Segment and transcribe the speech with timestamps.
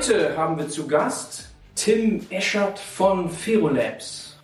[0.00, 4.34] Heute haben wir zu Gast Tim Eschert von Ferolabs.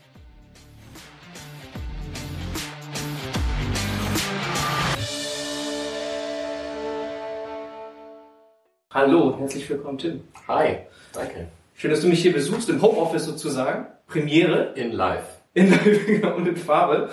[8.92, 10.20] Hallo, herzlich willkommen, Tim.
[10.46, 10.80] Hi,
[11.14, 11.48] danke.
[11.74, 13.86] Schön, dass du mich hier besuchst, im Homeoffice sozusagen.
[14.08, 14.74] Premiere.
[14.74, 15.24] In live.
[15.54, 15.72] In
[16.36, 17.08] und in Farbe.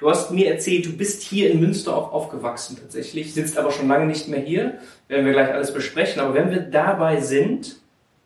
[0.00, 3.86] Du hast mir erzählt, du bist hier in Münster auch aufgewachsen tatsächlich, sitzt aber schon
[3.86, 4.80] lange nicht mehr hier.
[5.06, 6.20] Werden wir gleich alles besprechen.
[6.20, 7.83] Aber wenn wir dabei sind,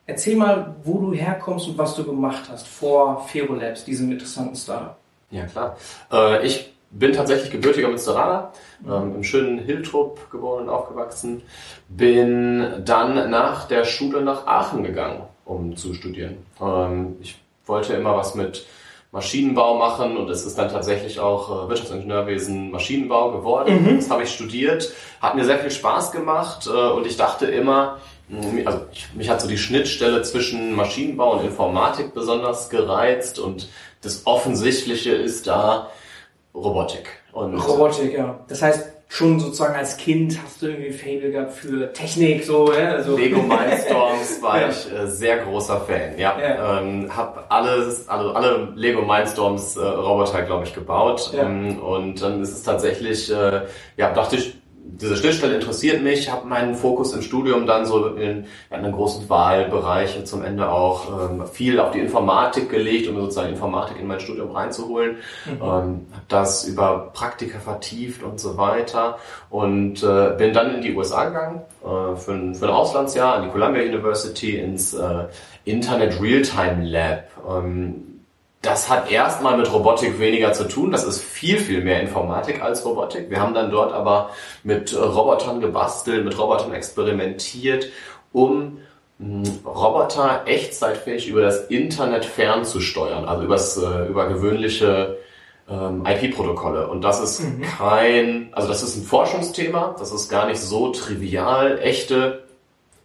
[0.09, 4.97] erzähl mal, wo du herkommst und was du gemacht hast vor Ferolabs, diesem interessanten Startup.
[5.31, 5.77] Ja, klar.
[6.11, 8.51] Äh, ich bin tatsächlich gebürtiger Münsteraner,
[8.87, 11.43] ähm, im schönen Hiltrup geboren und aufgewachsen.
[11.89, 16.39] Bin dann nach der Schule nach Aachen gegangen, um zu studieren.
[16.61, 18.67] Ähm, ich wollte immer was mit
[19.13, 23.85] Maschinenbau machen und es ist dann tatsächlich auch äh, Wirtschaftsingenieurwesen Maschinenbau geworden.
[23.85, 23.97] Mhm.
[23.97, 27.97] Das habe ich studiert, hat mir sehr viel Spaß gemacht äh, und ich dachte immer,
[27.97, 27.99] mm,
[28.65, 33.69] also ich, mich hat so die Schnittstelle zwischen Maschinenbau und Informatik besonders gereizt und
[34.03, 35.91] das Offensichtliche ist da
[36.55, 37.09] Robotik.
[37.33, 38.41] Und Robotik, ja.
[38.49, 42.93] Das heißt, schon sozusagen als Kind hast du irgendwie Fable gehabt für Technik, so, ja?
[42.93, 43.17] Also.
[43.17, 46.39] Lego Mindstorms war ich äh, sehr großer Fan, ja.
[46.39, 46.81] ja.
[46.81, 51.31] Ähm, hab alles, also alle Lego Mindstorms äh, Roboter, glaube ich, gebaut.
[51.33, 51.45] Ja.
[51.45, 53.63] Ähm, und dann ist es tatsächlich, äh,
[53.97, 54.59] ja, dachte ich,
[54.91, 59.29] diese Schnittstelle interessiert mich, habe meinen Fokus im Studium dann so in, in einen großen
[59.29, 64.07] Wahlbereich und zum Ende auch ähm, viel auf die Informatik gelegt, um sozusagen Informatik in
[64.07, 65.17] mein Studium reinzuholen.
[65.47, 65.53] Mhm.
[65.53, 69.19] Ähm, habe das über Praktika vertieft und so weiter
[69.51, 73.45] und äh, bin dann in die USA gegangen äh, für, ein, für ein Auslandsjahr an
[73.45, 75.25] die Columbia University ins äh,
[75.65, 77.25] Internet Realtime Lab.
[77.49, 78.18] Ähm,
[78.63, 80.91] das hat erstmal mit Robotik weniger zu tun.
[80.91, 83.31] Das ist viel, viel mehr Informatik als Robotik.
[83.31, 84.31] Wir haben dann dort aber
[84.65, 87.89] mit Robotern gebastelt, mit Robotern experimentiert,
[88.33, 88.79] um
[89.19, 95.19] hm, Roboter echtzeitfähig über das Internet fernzusteuern, also übers, äh, über gewöhnliche
[95.69, 96.89] ähm, IP-Protokolle.
[96.89, 97.63] Und das ist mhm.
[97.63, 101.79] kein, also das ist ein Forschungsthema, das ist gar nicht so trivial.
[101.79, 102.48] Echte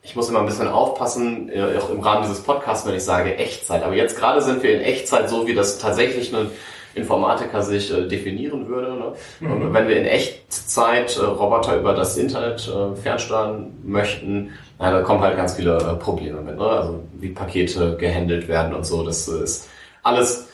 [0.03, 3.37] ich muss immer ein bisschen aufpassen, äh, auch im Rahmen dieses Podcasts, wenn ich sage
[3.37, 3.83] Echtzeit.
[3.83, 6.51] Aber jetzt gerade sind wir in Echtzeit so, wie das tatsächlich ein
[6.93, 8.93] Informatiker sich äh, definieren würde.
[8.95, 9.13] Ne?
[9.39, 9.51] Mhm.
[9.51, 12.69] Und wenn wir in Echtzeit äh, Roboter über das Internet
[13.01, 16.57] fernsteuern möchten, na, da kommen halt ganz viele Probleme mit.
[16.57, 16.65] Ne?
[16.65, 19.03] Also wie Pakete gehandelt werden und so.
[19.03, 19.69] Das ist
[20.03, 20.49] alles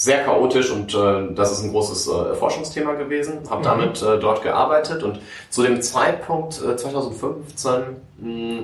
[0.00, 3.40] sehr chaotisch und äh, das ist ein großes äh, Forschungsthema gewesen.
[3.50, 3.64] Habe mhm.
[3.64, 7.72] damit äh, dort gearbeitet und zu dem Zeitpunkt äh, 2015
[8.18, 8.62] mh,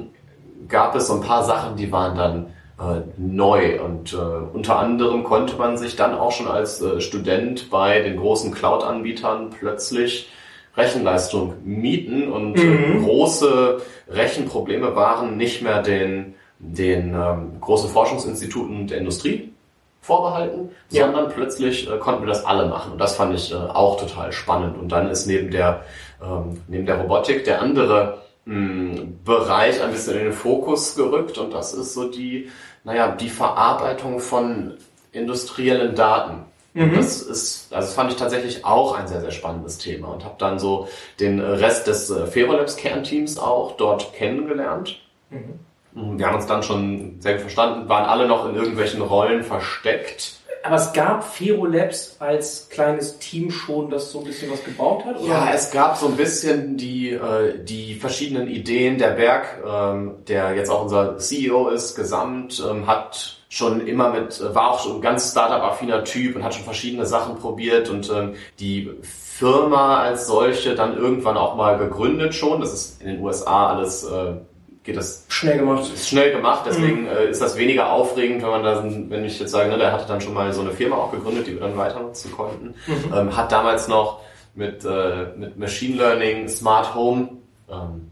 [0.66, 2.46] gab es so ein paar Sachen, die waren dann
[2.80, 7.68] äh, neu und äh, unter anderem konnte man sich dann auch schon als äh, Student
[7.70, 10.30] bei den großen Cloud-Anbietern plötzlich
[10.74, 13.04] Rechenleistung mieten und äh, mhm.
[13.04, 19.52] große Rechenprobleme waren nicht mehr den den ähm, großen Forschungsinstituten der Industrie
[20.06, 21.04] vorbehalten, ja.
[21.04, 22.92] sondern plötzlich äh, konnten wir das alle machen.
[22.92, 24.78] Und das fand ich äh, auch total spannend.
[24.78, 25.82] Und dann ist neben der,
[26.22, 31.38] ähm, neben der Robotik der andere mh, hm, Bereich ein bisschen in den Fokus gerückt.
[31.38, 32.50] Und das ist so die,
[32.84, 34.74] naja, die Verarbeitung von
[35.10, 36.44] industriellen Daten.
[36.74, 36.94] Mhm.
[36.94, 40.36] Das ist, also das fand ich tatsächlich auch ein sehr, sehr spannendes Thema und habe
[40.38, 45.00] dann so den Rest des äh, Ferolabs Kernteams auch dort kennengelernt.
[45.30, 45.58] Mhm.
[45.96, 50.34] Wir haben uns dann schon sehr gut verstanden, waren alle noch in irgendwelchen Rollen versteckt.
[50.62, 55.20] Aber es gab Ferolabs als kleines Team schon, das so ein bisschen was gebaut hat?
[55.20, 55.28] Oder?
[55.28, 58.98] Ja, es gab so ein bisschen die, äh, die verschiedenen Ideen.
[58.98, 64.42] Der Berg, ähm, der jetzt auch unser CEO ist, gesamt, ähm, hat schon immer mit,
[64.54, 68.34] war auch schon ein ganz Startup-affiner Typ und hat schon verschiedene Sachen probiert und ähm,
[68.58, 72.60] die Firma als solche dann irgendwann auch mal gegründet schon.
[72.60, 74.34] Das ist in den USA alles äh,
[74.86, 75.92] geht das schnell gemacht.
[75.92, 77.08] Ist schnell gemacht, deswegen mhm.
[77.08, 80.06] äh, ist das weniger aufregend, wenn man da, wenn ich jetzt sage, ne, der hatte
[80.06, 82.74] dann schon mal so eine Firma auch gegründet, die wir dann weiter nutzen konnten.
[82.86, 83.12] Mhm.
[83.14, 84.20] Ähm, hat damals noch
[84.54, 87.28] mit, äh, mit Machine Learning, Smart Home
[87.70, 88.10] ähm,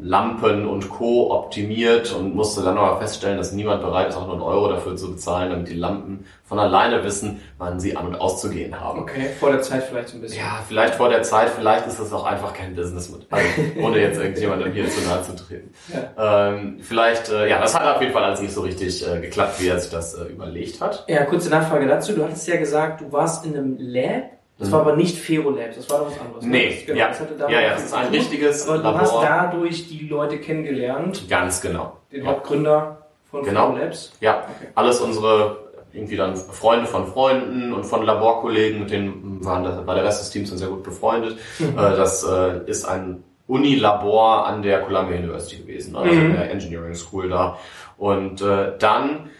[0.00, 1.30] Lampen und Co.
[1.30, 4.96] optimiert und musste dann aber feststellen, dass niemand bereit ist, auch nur einen Euro dafür
[4.96, 9.00] zu bezahlen, damit die Lampen von alleine wissen, wann sie an- und auszugehen haben.
[9.00, 10.38] Okay, vor der Zeit vielleicht so ein bisschen.
[10.38, 13.46] Ja, vielleicht vor der Zeit, vielleicht ist das auch einfach kein Business mit, also,
[13.80, 15.72] ohne jetzt irgendjemandem hier zu nahe zu treten.
[15.92, 16.48] Ja.
[16.48, 19.60] Ähm, vielleicht, äh, ja, das hat auf jeden Fall alles nicht so richtig äh, geklappt,
[19.60, 21.04] wie er sich das äh, überlegt hat.
[21.08, 22.14] Ja, kurze Nachfrage dazu.
[22.14, 25.88] Du hattest ja gesagt, du warst in einem Lab das war aber nicht Ferolabs, das
[25.88, 26.44] war doch was anderes.
[26.44, 26.50] Ne?
[26.50, 27.08] Nee, genau, ja.
[27.08, 29.00] Das hatte ja, ja, das ist ein richtiges Aber du Labor.
[29.00, 31.28] hast dadurch die Leute kennengelernt.
[31.28, 31.98] Ganz genau.
[32.10, 32.30] Den ja.
[32.30, 32.98] Hauptgründer
[33.30, 33.72] von genau.
[33.72, 34.12] Ferolabs.
[34.20, 34.68] Ja, okay.
[34.74, 39.94] alles unsere irgendwie dann Freunde von Freunden und von Laborkollegen, mit denen waren das, war
[39.94, 41.38] der Rest des Teams dann sehr gut befreundet.
[41.58, 41.68] Mhm.
[41.78, 46.26] Äh, das äh, ist ein Unilabor an der Columbia University gewesen, also mhm.
[46.26, 47.58] in der Engineering School da.
[47.96, 49.30] Und äh, dann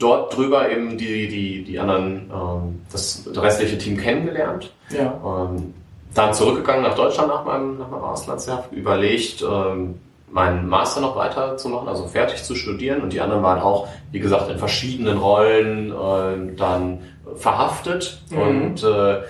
[0.00, 4.72] dort drüber eben die, die, die anderen, ähm, das restliche Team kennengelernt.
[4.90, 5.20] Ja.
[5.24, 5.74] Ähm,
[6.14, 10.00] dann zurückgegangen nach Deutschland nach meinem, nach meinem Auslandsjahr, überlegt, ähm,
[10.32, 13.02] meinen Master noch weiterzumachen, also fertig zu studieren.
[13.02, 16.98] Und die anderen waren auch, wie gesagt, in verschiedenen Rollen äh, dann
[17.36, 18.22] verhaftet.
[18.30, 18.38] Mhm.
[18.38, 19.20] Und äh,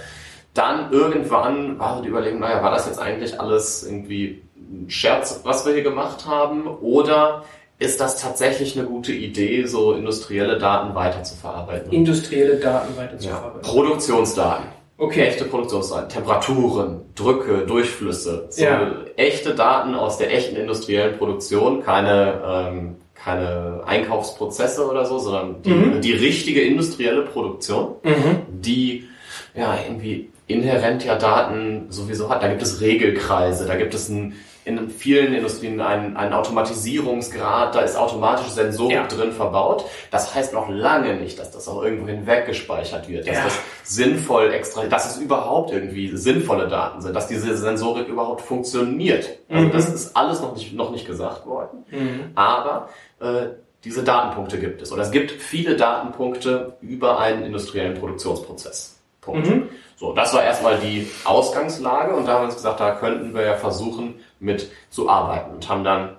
[0.54, 5.40] dann irgendwann war so die Überlegung, naja, war das jetzt eigentlich alles irgendwie ein Scherz,
[5.44, 6.66] was wir hier gemacht haben?
[6.66, 7.44] Oder
[7.80, 11.90] ist das tatsächlich eine gute Idee, so industrielle Daten weiterzuverarbeiten?
[11.90, 13.62] Industrielle Daten weiterzuverarbeiten.
[13.64, 13.68] Ja.
[13.68, 14.66] Produktionsdaten.
[14.98, 15.28] Okay.
[15.28, 18.46] Echte Produktionsdaten, Temperaturen, Drücke, Durchflüsse.
[18.50, 18.96] So ja.
[19.16, 25.70] echte Daten aus der echten industriellen Produktion, keine, ähm, keine Einkaufsprozesse oder so, sondern die,
[25.70, 26.00] mhm.
[26.02, 28.42] die richtige industrielle Produktion, mhm.
[28.50, 29.08] die
[29.54, 32.42] ja irgendwie inhärent ja Daten sowieso hat.
[32.42, 34.34] Da gibt es Regelkreise, da gibt es ein,
[34.78, 39.06] in vielen Industrien einen, einen Automatisierungsgrad, da ist automatische Sensorik ja.
[39.06, 39.84] drin verbaut.
[40.10, 43.44] Das heißt noch lange nicht, dass das auch irgendwo hinweg gespeichert wird, dass ja.
[43.44, 49.38] das sinnvoll extra, dass es überhaupt irgendwie sinnvolle Daten sind, dass diese Sensorik überhaupt funktioniert.
[49.48, 49.72] Also mhm.
[49.72, 51.84] das ist alles noch nicht, noch nicht gesagt worden.
[51.90, 52.30] Mhm.
[52.34, 52.88] Aber
[53.20, 53.48] äh,
[53.84, 54.92] diese Datenpunkte gibt es.
[54.92, 58.98] Oder es gibt viele Datenpunkte über einen industriellen Produktionsprozess.
[59.20, 59.48] Punkt.
[59.48, 59.68] Mhm.
[59.96, 63.42] So, das war erstmal die Ausgangslage und da haben wir uns gesagt, da könnten wir
[63.42, 66.16] ja versuchen, mit zu arbeiten und haben dann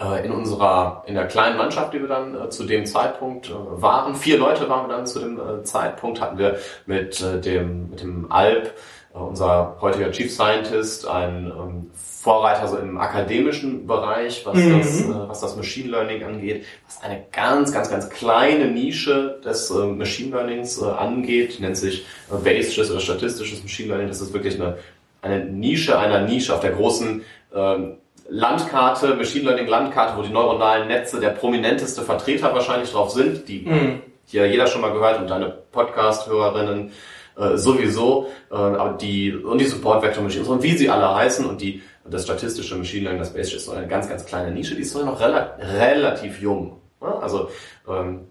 [0.00, 3.54] äh, in unserer, in der kleinen Mannschaft, die wir dann äh, zu dem Zeitpunkt äh,
[3.54, 7.90] waren, vier Leute waren wir dann zu dem äh, Zeitpunkt, hatten wir mit äh, dem,
[7.90, 8.74] mit dem Alp,
[9.14, 14.78] äh, unser heutiger Chief Scientist, ein ähm, Vorreiter so im akademischen Bereich, was, mhm.
[14.80, 20.34] das, was das Machine Learning angeht, was eine ganz, ganz, ganz kleine Nische des Machine
[20.34, 24.08] Learnings angeht, nennt sich Bayesisches oder statistisches Machine Learning.
[24.08, 24.76] Das ist wirklich eine,
[25.26, 27.22] eine Nische einer Nische auf der großen
[27.54, 27.96] ähm,
[28.28, 33.60] Landkarte, Machine Learning Landkarte, wo die neuronalen Netze der prominenteste Vertreter wahrscheinlich drauf sind, die
[33.60, 34.02] mhm.
[34.24, 36.90] hier jeder schon mal gehört und deine Podcast-Hörerinnen
[37.38, 41.46] äh, sowieso, äh, aber die und die Support Vector Machines und wie sie alle heißen
[41.46, 44.74] und die das statistische Machine Learning, das Basic ist so eine ganz, ganz kleine Nische,
[44.74, 46.80] die ist so noch rela relativ jung.
[47.00, 47.50] Also
[47.88, 48.28] ähm,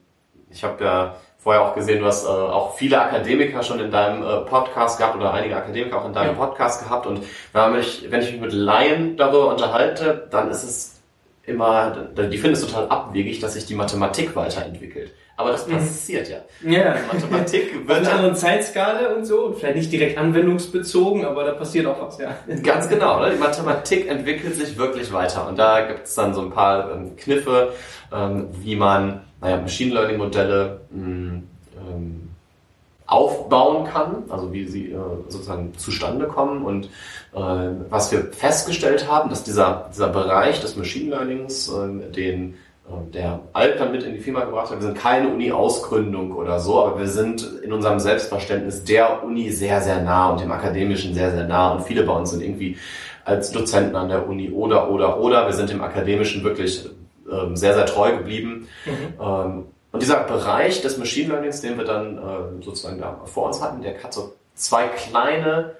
[0.49, 4.23] ich habe ja vorher auch gesehen, du hast äh, auch viele Akademiker schon in deinem
[4.23, 6.45] äh, Podcast gehabt oder einige Akademiker auch in deinem ja.
[6.45, 7.21] Podcast gehabt und
[7.53, 11.01] wenn ich, wenn ich mich mit Laien darüber unterhalte, dann ist es
[11.43, 15.11] immer, die finden es total abwegig, dass sich die Mathematik weiterentwickelt.
[15.37, 15.73] Aber das mhm.
[15.73, 16.37] passiert ja.
[16.63, 16.95] Ja.
[17.11, 17.99] Mathematik wird.
[17.99, 19.47] Auf einer anderen Zeitskala und so.
[19.47, 22.35] Und vielleicht nicht direkt anwendungsbezogen, aber da passiert auch was, ja.
[22.63, 23.19] Ganz genau.
[23.19, 23.31] Ne?
[23.31, 25.47] Die Mathematik entwickelt sich wirklich weiter.
[25.47, 27.73] Und da gibt es dann so ein paar ähm, Kniffe,
[28.13, 31.43] ähm, wie man naja, Machine Learning Modelle hm,
[31.77, 32.29] ähm,
[33.07, 34.97] aufbauen kann, also wie sie äh,
[35.27, 36.65] sozusagen zustande kommen.
[36.65, 36.85] Und
[37.33, 37.39] äh,
[37.89, 42.55] was wir festgestellt haben, dass dieser, dieser Bereich des Machine Learnings, äh, den
[43.13, 44.79] der Alp dann mit in die Firma gebracht hat.
[44.79, 49.81] Wir sind keine Uni-Ausgründung oder so, aber wir sind in unserem Selbstverständnis der Uni sehr,
[49.81, 51.73] sehr nah und dem Akademischen sehr, sehr nah.
[51.73, 52.77] Und viele bei uns sind irgendwie
[53.23, 55.47] als Dozenten an der Uni oder, oder, oder.
[55.47, 56.87] Wir sind dem Akademischen wirklich
[57.31, 58.67] ähm, sehr, sehr treu geblieben.
[58.85, 59.13] Mhm.
[59.21, 63.61] Ähm, und dieser Bereich des Machine Learnings, den wir dann äh, sozusagen da vor uns
[63.61, 65.75] hatten, der hat so zwei kleine,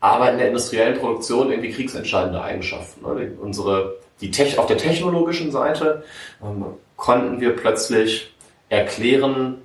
[0.00, 3.02] aber in der industriellen Produktion irgendwie kriegsentscheidende Eigenschaften.
[3.02, 3.32] Ne?
[3.40, 6.04] Unsere die Tech auf der technologischen Seite
[6.42, 6.64] ähm,
[6.96, 8.34] konnten wir plötzlich
[8.68, 9.58] erklären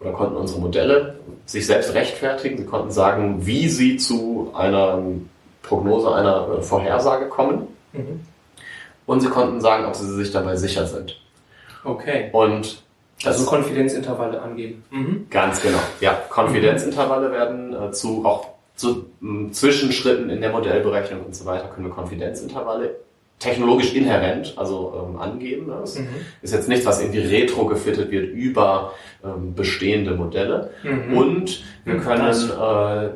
[0.00, 2.58] oder konnten unsere Modelle sich selbst rechtfertigen.
[2.58, 5.02] Sie konnten sagen, wie sie zu einer
[5.62, 7.68] Prognose, einer äh, Vorhersage kommen.
[7.92, 8.20] Mhm.
[9.08, 11.18] Und sie konnten sagen, ob sie sich dabei sicher sind.
[11.82, 12.28] Okay.
[12.32, 12.82] Und
[13.24, 14.84] also Konfidenzintervalle angeben.
[14.90, 15.26] Mhm.
[15.30, 15.78] Ganz genau.
[16.00, 21.68] Ja, Konfidenzintervalle werden äh, zu auch zu m, Zwischenschritten in der Modellberechnung und so weiter
[21.68, 22.96] können wir Konfidenzintervalle
[23.38, 25.68] technologisch inhärent, also ähm, angeben.
[25.68, 26.08] Das mhm.
[26.42, 28.92] ist jetzt nichts, was irgendwie retrofittet wird über
[29.24, 30.70] ähm, bestehende Modelle.
[30.82, 31.16] Mhm.
[31.16, 32.00] Und wir mhm.
[32.02, 33.10] können äh,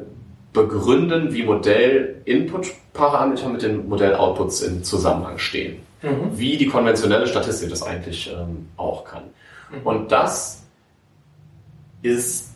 [0.52, 5.80] begründen, wie Modell-Input-Parameter mit den Modell-Outputs in Zusammenhang stehen.
[6.02, 6.38] Mhm.
[6.38, 9.25] Wie die konventionelle Statistik das eigentlich ähm, auch kann.
[9.71, 9.87] Mhm.
[9.87, 10.64] Und das
[12.02, 12.50] ist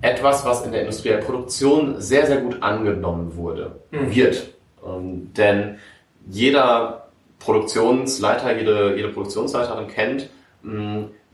[0.00, 4.14] etwas, was in der industriellen Produktion sehr, sehr gut angenommen wurde, mhm.
[4.14, 4.50] wird.
[4.86, 5.78] Ähm, denn
[6.26, 10.28] jeder Produktionsleiter, jede, jede Produktionsleiterin kennt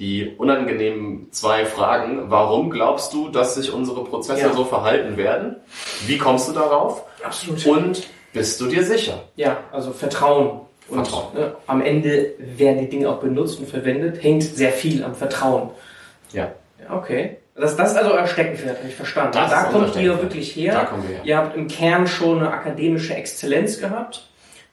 [0.00, 2.30] die unangenehmen zwei Fragen.
[2.30, 4.52] Warum glaubst du, dass sich unsere Prozesse ja.
[4.52, 5.56] so verhalten werden?
[6.06, 7.04] Wie kommst du darauf?
[7.22, 7.66] Absolut.
[7.66, 9.25] Und bist du dir sicher?
[9.37, 10.62] Ja, also Vertrauen.
[10.88, 11.34] Und Vertrauen.
[11.34, 15.70] Ne, am Ende werden die Dinge auch benutzt und verwendet, hängt sehr viel am Vertrauen.
[16.32, 16.52] Ja.
[16.82, 17.37] ja okay.
[17.54, 19.32] Das, das ist also euer Steckenpferd, habe ich verstanden.
[19.34, 20.72] Das da kommt ihr wirklich her.
[20.72, 21.25] Da kommen wir her.
[21.25, 24.28] Ihr habt im Kern schon eine akademische Exzellenz gehabt.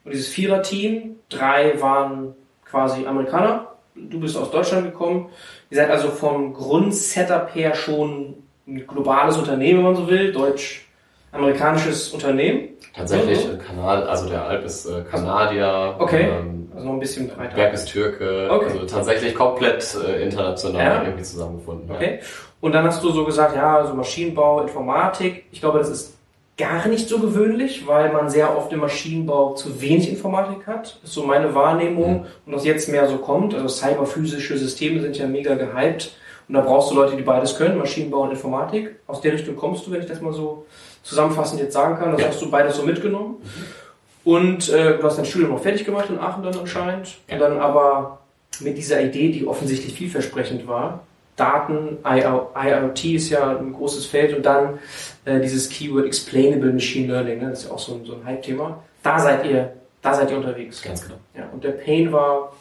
[0.06, 2.34] Und dieses Vierer-Team, drei waren
[2.66, 3.77] quasi Amerikaner.
[4.10, 5.30] Du bist aus Deutschland gekommen.
[5.70, 8.36] Ihr seid also vom Grundsetup her schon
[8.68, 12.70] ein globales Unternehmen, wenn man so will, deutsch-amerikanisches Unternehmen.
[12.96, 13.58] Tatsächlich, ja, so.
[13.58, 15.96] Kanal, also der Alp ist äh, Kanadier.
[16.00, 16.30] Okay.
[16.30, 17.56] Ähm, also noch ein bisschen breiter.
[17.56, 18.50] Berg ist Türke.
[18.52, 18.66] Okay.
[18.66, 21.04] Also tatsächlich komplett äh, international ja.
[21.04, 21.90] irgendwie zusammengefunden.
[21.92, 22.20] Okay.
[22.60, 25.46] Und dann hast du so gesagt, ja, so Maschinenbau, Informatik.
[25.52, 26.17] Ich glaube, das ist
[26.58, 30.98] gar nicht so gewöhnlich, weil man sehr oft im Maschinenbau zu wenig Informatik hat.
[31.02, 32.26] Das ist so meine Wahrnehmung mhm.
[32.46, 33.54] und das jetzt mehr so kommt.
[33.54, 36.16] Also cyberphysische Systeme sind ja mega gehypt
[36.48, 38.96] und da brauchst du Leute, die beides können, Maschinenbau und Informatik.
[39.06, 40.66] Aus der Richtung kommst du, wenn ich das mal so
[41.04, 42.12] zusammenfassend jetzt sagen kann.
[42.12, 42.28] Das ja.
[42.30, 43.36] hast du beides so mitgenommen.
[43.44, 44.32] Mhm.
[44.32, 47.16] Und äh, du hast dein Studium noch fertig gemacht in Aachen dann anscheinend.
[47.28, 47.36] Ja.
[47.36, 48.20] Und dann aber
[48.60, 51.04] mit dieser Idee, die offensichtlich vielversprechend war,
[51.38, 54.80] Daten, IoT ist ja ein großes Feld und dann
[55.24, 58.26] äh, dieses Keyword Explainable Machine Learning, ne, das ist ja auch so ein, so ein
[58.26, 58.84] Hype-Thema.
[59.04, 60.82] Da seid ihr, da seid ihr unterwegs.
[60.82, 61.16] Ganz genau.
[61.38, 62.52] Ja, und der Pain war,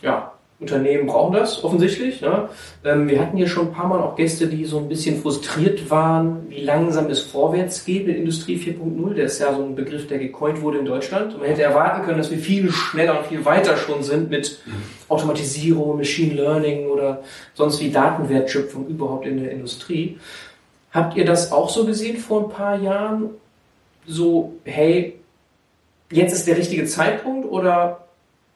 [0.00, 0.31] ja,
[0.62, 2.20] Unternehmen brauchen das offensichtlich.
[2.20, 2.48] Ne?
[2.84, 5.90] Ähm, wir hatten hier schon ein paar Mal auch Gäste, die so ein bisschen frustriert
[5.90, 9.14] waren, wie langsam es vorwärts geht mit Industrie 4.0.
[9.14, 11.34] Der ist ja so ein Begriff, der gecoint wurde in Deutschland.
[11.34, 14.60] Und man hätte erwarten können, dass wir viel schneller und viel weiter schon sind mit
[15.08, 17.22] Automatisierung, Machine Learning oder
[17.54, 20.18] sonst wie Datenwertschöpfung überhaupt in der Industrie.
[20.92, 23.30] Habt ihr das auch so gesehen vor ein paar Jahren?
[24.06, 25.18] So, hey,
[26.10, 28.02] jetzt ist der richtige Zeitpunkt oder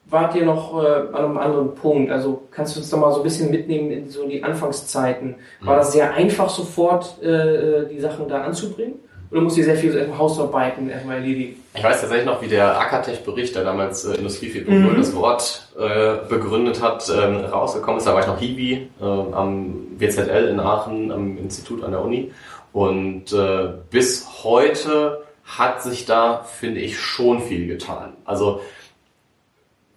[0.09, 2.11] wart ihr noch äh, an einem anderen Punkt?
[2.11, 5.37] Also kannst du uns da mal so ein bisschen mitnehmen in so die Anfangszeiten?
[5.61, 5.79] War mhm.
[5.79, 9.01] das sehr einfach sofort äh, die Sachen da anzubringen?
[9.31, 11.61] Oder musst ihr sehr viel Hausarbeiten erstmal erledigen?
[11.75, 14.97] Ich weiß tatsächlich noch, wie der Akatech-Bericht, der damals äh, Industrie 4.0 mhm.
[14.97, 18.07] das Wort äh, begründet hat, ähm, rausgekommen ist.
[18.07, 22.31] Da war ich noch Hiwi äh, am WZL in Aachen, am Institut an der Uni.
[22.73, 28.13] Und äh, bis heute hat sich da, finde ich, schon viel getan.
[28.25, 28.61] Also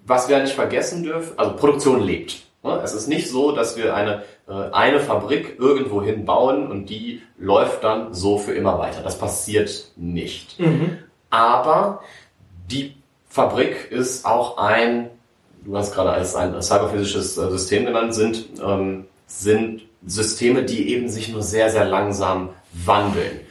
[0.09, 2.41] was wir nicht vergessen dürfen, also Produktion lebt.
[2.63, 2.81] Ne?
[2.83, 7.21] Es ist nicht so, dass wir eine, äh, eine Fabrik irgendwo hin bauen und die
[7.37, 9.01] läuft dann so für immer weiter.
[9.03, 10.59] Das passiert nicht.
[10.59, 10.97] Mhm.
[11.29, 12.01] Aber
[12.71, 12.95] die
[13.29, 15.11] Fabrik ist auch ein,
[15.63, 21.07] du hast gerade als ein cyberphysisches äh, System genannt, sind, ähm, sind Systeme, die eben
[21.07, 23.41] sich nur sehr, sehr langsam wandeln.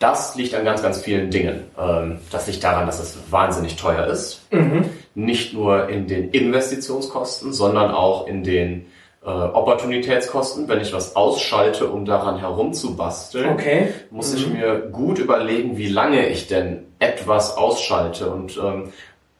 [0.00, 1.64] Das liegt an ganz, ganz vielen Dingen.
[1.78, 4.42] Ähm, das liegt daran, dass es wahnsinnig teuer ist.
[4.50, 4.90] Mhm.
[5.14, 8.86] Nicht nur in den Investitionskosten, sondern auch in den
[9.24, 10.68] äh, Opportunitätskosten.
[10.68, 13.88] Wenn ich was ausschalte, um daran herumzubasteln, okay.
[14.10, 14.36] muss mhm.
[14.36, 18.30] ich mir gut überlegen, wie lange ich denn etwas ausschalte.
[18.30, 18.92] Und ähm,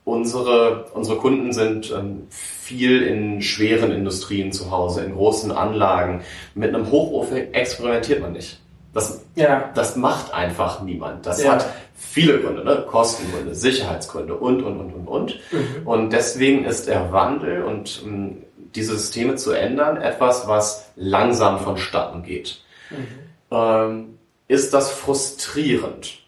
[0.04, 6.22] unsere, unsere Kunden sind ähm, viel in schweren Industrien zu Hause, in großen Anlagen.
[6.54, 8.60] Mit einem Hochofen experimentiert man nicht.
[8.92, 9.70] Das, ja.
[9.74, 11.26] das macht einfach niemand.
[11.26, 11.52] Das ja.
[11.52, 12.84] hat viele Gründe, ne?
[12.88, 15.40] Kostengründe, Sicherheitsgründe und, und, und, und, und.
[15.52, 15.86] Mhm.
[15.86, 18.36] Und deswegen ist der Wandel und um, ähm,
[18.74, 22.60] diese Systeme zu ändern etwas, was langsam vonstatten geht.
[22.90, 23.06] Mhm.
[23.52, 26.18] Ähm, ist das frustrierend?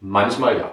[0.00, 0.72] Manchmal ja.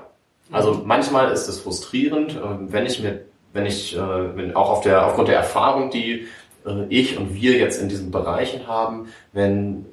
[0.51, 0.81] Also mhm.
[0.85, 3.21] manchmal ist es frustrierend, äh, wenn ich mir,
[3.53, 6.27] wenn ich, äh, wenn auch auf der, aufgrund der Erfahrung, die
[6.65, 9.85] äh, ich und wir jetzt in diesen Bereichen haben, wenn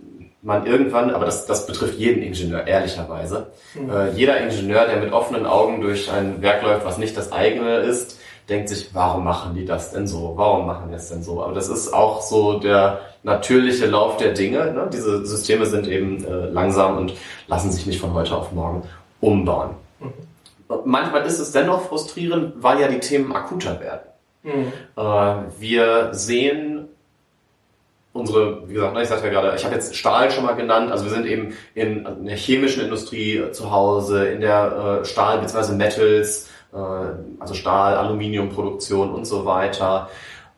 [0.44, 3.48] man irgendwann, aber das, das betrifft jeden Ingenieur, ehrlicherweise.
[3.74, 3.90] Mhm.
[3.90, 7.78] Äh, jeder Ingenieur, der mit offenen Augen durch ein Werk läuft, was nicht das eigene
[7.78, 10.34] ist, denkt sich, warum machen die das denn so?
[10.36, 11.42] Warum machen die es denn so?
[11.42, 14.70] Aber das ist auch so der natürliche Lauf der Dinge.
[14.70, 14.90] Ne?
[14.92, 17.14] Diese Systeme sind eben äh, langsam und
[17.46, 18.82] lassen sich nicht von heute auf morgen
[19.20, 19.70] umbauen.
[19.98, 20.12] Mhm.
[20.84, 24.00] Manchmal ist es dennoch frustrierend, weil ja die Themen akuter werden.
[24.42, 24.72] Mhm.
[24.94, 26.88] Äh, wir sehen
[28.14, 30.90] unsere, wie gesagt, ne, ich sagte ja gerade, ich habe jetzt Stahl schon mal genannt,
[30.90, 35.74] also wir sind eben in, der chemischen Industrie zu Hause, in der äh, Stahl- bzw.
[35.74, 40.08] Metals, äh, also Stahl, Aluminiumproduktion und so weiter,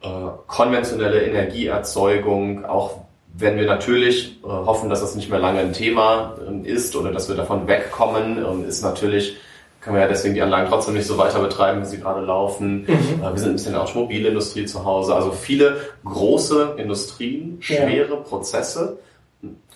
[0.02, 0.08] äh,
[0.46, 3.00] konventionelle Energieerzeugung, auch
[3.32, 7.10] wenn wir natürlich äh, hoffen, dass das nicht mehr lange ein Thema äh, ist oder
[7.10, 9.38] dass wir davon wegkommen, äh, ist natürlich
[9.86, 12.80] können wir ja deswegen die Anlagen trotzdem nicht so weiter betreiben, wie sie gerade laufen.
[12.88, 13.22] Mhm.
[13.22, 15.14] Äh, wir sind ein bisschen in der Automobilindustrie zu Hause.
[15.14, 18.16] Also viele große Industrien, schwere ja.
[18.16, 18.98] Prozesse.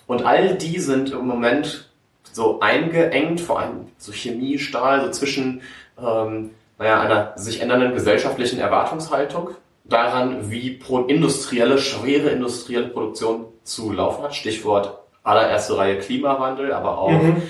[0.07, 1.89] Und all die sind im Moment
[2.33, 5.61] so eingeengt, vor allem so Chemie, Stahl, so zwischen
[5.97, 9.51] ähm, naja, einer sich ändernden gesellschaftlichen Erwartungshaltung
[9.85, 14.35] daran, wie pro industrielle, schwere industrielle Produktion zu laufen hat.
[14.35, 17.43] Stichwort allererste Reihe Klimawandel, aber auch mhm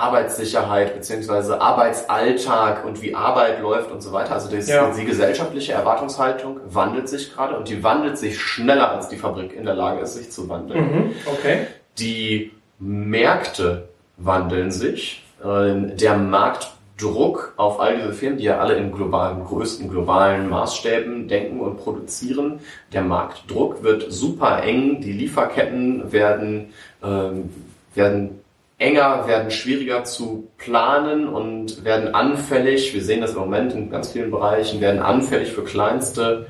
[0.00, 4.32] Arbeitssicherheit beziehungsweise Arbeitsalltag und wie Arbeit läuft und so weiter.
[4.32, 4.90] Also das, ja.
[4.90, 9.64] die gesellschaftliche Erwartungshaltung wandelt sich gerade und die wandelt sich schneller, als die Fabrik in
[9.64, 10.80] der Lage ist, sich zu wandeln.
[10.80, 11.14] Mhm.
[11.26, 11.66] Okay.
[11.98, 15.24] Die Märkte wandeln sich.
[15.44, 21.28] Äh, der Marktdruck auf all diese Firmen, die ja alle in globalen, größten globalen Maßstäben
[21.28, 22.60] denken und produzieren,
[22.92, 25.00] der Marktdruck wird super eng.
[25.00, 27.50] Die Lieferketten werden, ähm,
[27.94, 28.39] werden
[28.80, 34.12] enger, werden schwieriger zu planen und werden anfällig, wir sehen das im Moment in ganz
[34.12, 36.46] vielen Bereichen, werden anfällig für kleinste,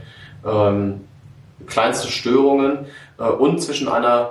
[0.47, 1.01] ähm,
[1.67, 2.87] kleinste Störungen
[3.19, 4.31] äh, und zwischen einer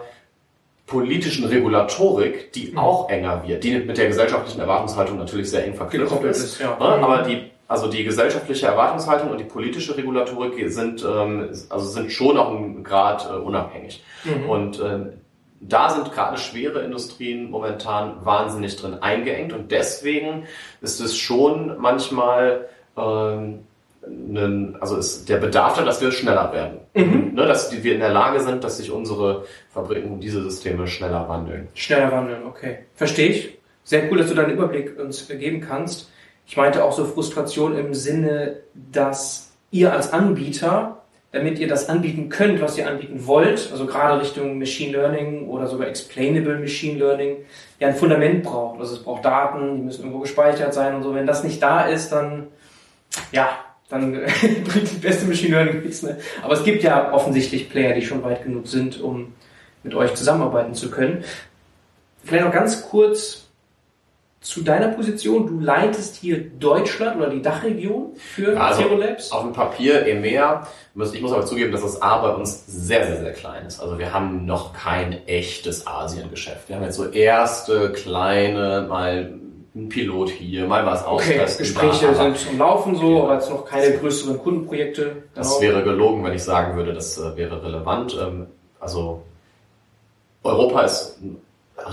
[0.87, 2.77] politischen Regulatorik, die mhm.
[2.77, 6.43] auch enger wird, die mit der gesellschaftlichen Erwartungshaltung natürlich sehr eng verknüpft ist.
[6.43, 6.77] ist ja.
[6.79, 12.37] Aber die, also die gesellschaftliche Erwartungshaltung und die politische Regulatorik sind, ähm, also sind schon
[12.37, 14.01] auch ein Grad äh, unabhängig.
[14.23, 14.49] Mhm.
[14.49, 14.99] Und äh,
[15.61, 20.45] da sind gerade schwere Industrien momentan wahnsinnig drin eingeengt und deswegen
[20.81, 23.59] ist es schon manchmal ähm,
[24.05, 26.79] einen, also ist der Bedarf da, dass wir schneller werden.
[26.93, 27.33] Mhm.
[27.33, 31.67] Ne, dass wir in der Lage sind, dass sich unsere Fabriken, diese Systeme schneller wandeln.
[31.73, 32.79] Schneller wandeln, okay.
[32.95, 33.57] Verstehe ich.
[33.83, 36.11] Sehr cool, dass du deinen Überblick uns geben kannst.
[36.45, 40.98] Ich meinte auch so Frustration im Sinne, dass ihr als Anbieter
[41.31, 45.67] damit ihr das anbieten könnt, was ihr anbieten wollt, also gerade Richtung Machine Learning oder
[45.67, 47.37] sogar Explainable Machine Learning,
[47.79, 48.79] ja ein Fundament braucht.
[48.79, 51.13] Also es braucht Daten, die müssen irgendwo gespeichert sein und so.
[51.13, 52.47] Wenn das nicht da ist, dann,
[53.31, 53.49] ja,
[53.89, 56.01] dann bringt die beste Machine Learning nichts.
[56.01, 56.17] Ne?
[56.41, 59.33] Aber es gibt ja offensichtlich Player, die schon weit genug sind, um
[59.83, 61.23] mit euch zusammenarbeiten zu können.
[62.23, 63.48] Vielleicht noch ganz kurz
[64.41, 65.47] zu deiner Position.
[65.47, 69.31] Du leitest hier Deutschland oder die Dachregion für also Zero Labs.
[69.31, 70.67] Auf dem Papier EMEA.
[71.13, 73.79] Ich muss aber zugeben, dass das A bei uns sehr, sehr, sehr klein ist.
[73.79, 76.69] Also wir haben noch kein echtes Asiengeschäft.
[76.69, 79.33] Wir haben jetzt so erste kleine, mal
[79.75, 83.23] ein Pilot hier, mal was okay, Gespräche da, sind zum Laufen so, ja.
[83.23, 85.03] aber jetzt noch keine größeren Kundenprojekte.
[85.03, 85.21] Genau.
[85.35, 88.17] Das wäre gelogen, wenn ich sagen würde, das äh, wäre relevant.
[88.19, 88.47] Ähm,
[88.79, 89.21] also
[90.43, 91.19] Europa ist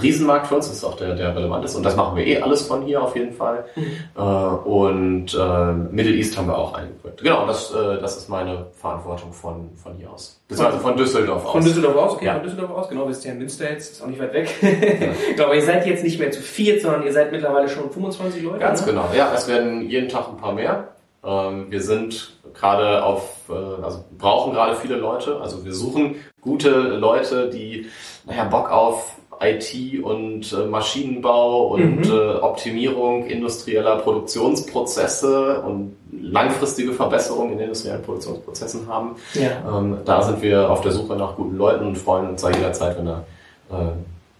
[0.02, 1.74] Riesenmarkt für uns, das ist auch der, der relevant ist.
[1.74, 3.64] Und das machen wir eh alles von hier auf jeden Fall.
[3.74, 3.82] Mhm.
[4.16, 7.24] Äh, und äh, Middle East haben wir auch Projekte.
[7.24, 10.40] Genau, das, äh, das ist meine Verantwortung von, von hier aus.
[10.50, 11.52] Also von Düsseldorf aus.
[11.52, 12.34] Von Düsseldorf aus, okay, ja.
[12.34, 14.48] von Düsseldorf aus, genau, wir sind ja in Münster jetzt, ist auch nicht weit weg.
[14.96, 15.12] Ja.
[15.32, 18.42] genau, aber ihr seid jetzt nicht mehr zu viert, sondern ihr seid mittlerweile schon 25
[18.42, 18.58] Leute.
[18.58, 18.92] Ganz ne?
[18.92, 20.88] genau, ja, es werden jeden Tag ein paar mehr.
[21.24, 26.70] Ähm, wir sind gerade auf, äh, also brauchen gerade viele Leute, also wir suchen gute
[26.70, 27.86] Leute, die,
[28.24, 32.10] naja, Bock auf IT und äh, Maschinenbau und mhm.
[32.10, 39.16] äh, Optimierung industrieller Produktionsprozesse und langfristige Verbesserungen in industriellen Produktionsprozessen haben.
[39.34, 39.78] Ja.
[39.78, 42.98] Ähm, da sind wir auf der Suche nach guten Leuten und freuen uns da jederzeit,
[42.98, 43.24] wenn, er,
[43.70, 43.92] äh,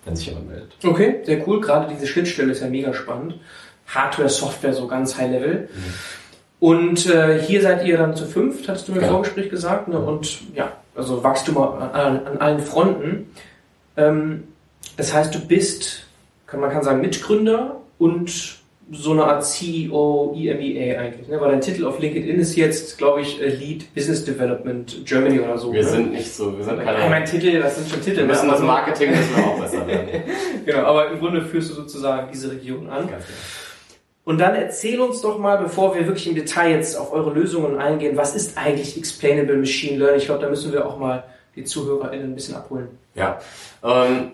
[0.05, 0.73] wenn sich jemand meldet.
[0.85, 1.61] Okay, sehr cool.
[1.61, 3.39] Gerade diese Schnittstelle ist ja mega spannend.
[3.87, 5.69] Hardware, Software, so ganz High Level.
[5.73, 5.95] Mhm.
[6.59, 9.15] Und äh, hier seid ihr dann zu fünft, hattest du mir im genau.
[9.15, 9.89] Vorgespräch gesagt.
[9.89, 9.99] Ne?
[9.99, 13.31] Und ja, also Wachstum an, an allen Fronten.
[13.97, 14.45] Ähm,
[14.97, 16.07] das heißt, du bist,
[16.53, 18.57] man kann sagen, Mitgründer und
[18.93, 21.41] so eine Art CEO, EMEA eigentlich, ne?
[21.41, 25.73] weil dein Titel auf LinkedIn ist jetzt, glaube ich, Lead Business Development Germany oder so.
[25.73, 25.89] Wir ne?
[25.89, 27.01] sind nicht so, wir sind keine.
[27.01, 28.19] Ja, mein Titel, das sind schon Titel.
[28.19, 30.09] Wir müssen das Marketing müssen wir auch besser werden.
[30.65, 33.09] genau, aber im Grunde führst du sozusagen diese Region an.
[33.09, 33.39] Ganz genau.
[34.25, 37.79] Und dann erzähl uns doch mal, bevor wir wirklich im Detail jetzt auf eure Lösungen
[37.79, 40.19] eingehen, was ist eigentlich Explainable Machine Learning?
[40.19, 42.89] Ich glaube, da müssen wir auch mal die ZuhörerInnen ein bisschen abholen.
[43.15, 43.39] Ja,
[43.85, 44.33] ähm,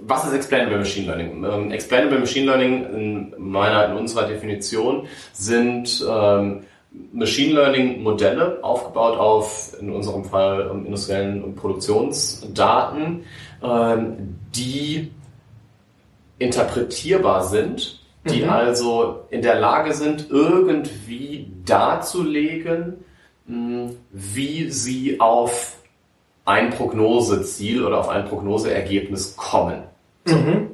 [0.00, 1.44] was ist Explainable Machine Learning?
[1.44, 6.64] Ähm, Explainable Machine Learning in meiner, in unserer Definition sind ähm,
[7.12, 13.24] Machine Learning Modelle aufgebaut auf, in unserem Fall, um, industriellen Produktionsdaten,
[13.62, 15.10] ähm, die
[16.38, 18.50] interpretierbar sind, die mhm.
[18.50, 23.04] also in der Lage sind, irgendwie darzulegen,
[23.46, 25.78] mh, wie sie auf
[26.44, 29.84] ein Prognoseziel oder auf ein Prognoseergebnis kommen.
[30.26, 30.70] Mhm.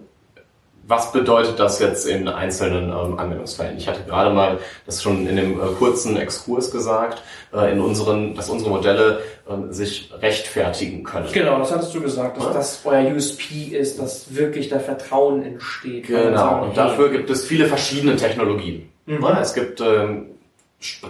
[0.90, 3.78] Was bedeutet das jetzt in einzelnen ähm, Anwendungsfällen?
[3.78, 7.22] Ich hatte gerade mal das schon in dem äh, kurzen Exkurs gesagt,
[7.54, 11.28] äh, in unseren, dass unsere Modelle äh, sich rechtfertigen können.
[11.32, 12.52] Genau, das hattest du gesagt, dass ja?
[12.52, 16.08] das euer USP ist, dass wirklich da Vertrauen entsteht.
[16.08, 18.90] Genau, sagen, und dafür gibt es viele verschiedene Technologien.
[19.06, 19.22] Mhm.
[19.22, 20.26] Ja, es gibt ähm,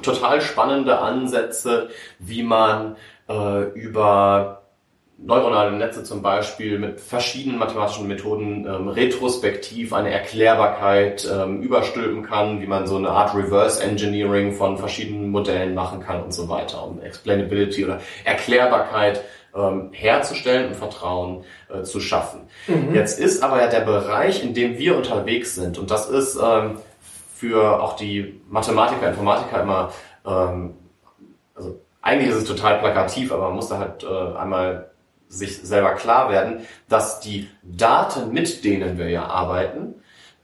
[0.03, 2.97] total spannende Ansätze, wie man
[3.31, 4.63] äh, über
[5.23, 12.63] neuronale Netze zum Beispiel mit verschiedenen mathematischen Methoden ähm, retrospektiv eine Erklärbarkeit ähm, überstülpen kann,
[12.63, 16.87] wie man so eine Art Reverse Engineering von verschiedenen Modellen machen kann und so weiter,
[16.87, 19.23] um Explainability oder Erklärbarkeit
[19.55, 22.41] ähm, herzustellen und Vertrauen äh, zu schaffen.
[22.67, 22.95] Mhm.
[22.95, 26.79] Jetzt ist aber ja der Bereich, in dem wir unterwegs sind, und das ist ähm,
[27.35, 29.93] für auch die Mathematiker, Informatiker immer,
[30.27, 30.75] ähm,
[31.55, 34.91] also eigentlich ist es total plakativ, aber man muss da halt äh, einmal
[35.29, 39.95] sich selber klar werden, dass die Daten, mit denen wir ja arbeiten,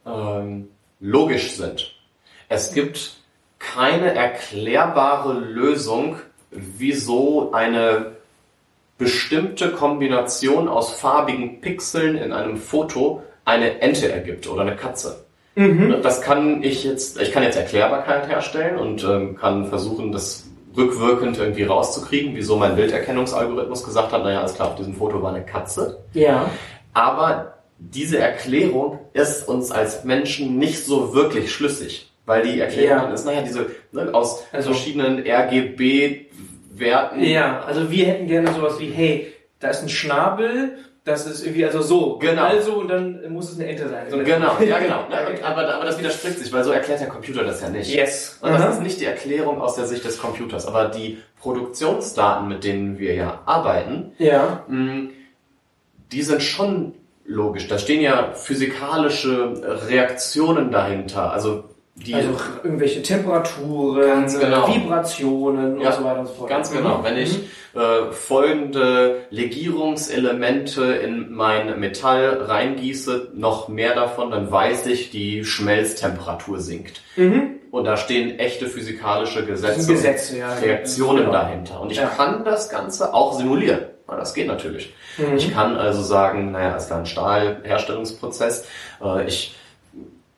[0.06, 0.68] ähm,
[1.00, 1.94] logisch sind.
[2.48, 3.16] Es gibt
[3.58, 6.16] keine erklärbare Lösung,
[6.50, 8.12] wieso eine
[8.98, 15.24] bestimmte Kombination aus farbigen Pixeln in einem Foto eine Ente ergibt oder eine Katze.
[15.54, 16.00] Mhm.
[16.02, 21.38] Das kann ich jetzt, ich kann jetzt Erklärbarkeit herstellen und ähm, kann versuchen, das rückwirkend
[21.38, 25.44] irgendwie rauszukriegen, wieso mein Bilderkennungsalgorithmus gesagt hat, naja, alles klar, auf diesem Foto war eine
[25.44, 26.04] Katze.
[26.12, 26.50] Ja.
[26.92, 32.12] Aber diese Erklärung ist uns als Menschen nicht so wirklich schlüssig.
[32.24, 33.14] Weil die Erklärung ja.
[33.14, 37.22] ist, naja, diese ne, aus also, verschiedenen RGB-Werten.
[37.22, 41.64] Ja, also wir hätten gerne sowas wie, hey, da ist ein Schnabel, das ist irgendwie
[41.64, 42.18] also so.
[42.18, 42.42] Genau.
[42.42, 44.10] Also und dann muss es eine Ente sein.
[44.10, 45.06] So, genau, ja genau.
[45.42, 47.94] aber, aber das widerspricht sich, weil so erklärt der Computer das ja nicht.
[47.94, 48.38] Yes.
[48.42, 52.64] Und das ist nicht die Erklärung aus der Sicht des Computers, aber die Produktionsdaten, mit
[52.64, 54.64] denen wir ja arbeiten, ja.
[54.66, 55.10] Mh,
[56.10, 57.68] die sind schon logisch.
[57.68, 59.54] Da stehen ja physikalische
[59.88, 61.32] Reaktionen dahinter.
[61.32, 61.64] Also
[61.96, 62.30] die also
[62.62, 64.68] irgendwelche Temperaturen, genau.
[64.68, 66.50] Vibrationen ja, und so weiter und so fort.
[66.50, 67.02] Ganz genau.
[67.02, 67.80] Wenn ich mhm.
[67.80, 76.60] äh, folgende Legierungselemente in mein Metall reingieße, noch mehr davon, dann weiß ich, die Schmelztemperatur
[76.60, 77.00] sinkt.
[77.16, 77.60] Mhm.
[77.70, 81.32] Und da stehen echte physikalische Gesetze, Gesetze ja, Reaktionen genau.
[81.32, 81.80] dahinter.
[81.80, 82.06] Und ich ja.
[82.06, 83.80] kann das Ganze auch simulieren.
[84.06, 84.94] Das geht natürlich.
[85.18, 85.36] Mhm.
[85.36, 88.66] Ich kann also sagen, naja, es ist ein Stahlherstellungsprozess.
[89.02, 89.56] Äh, ich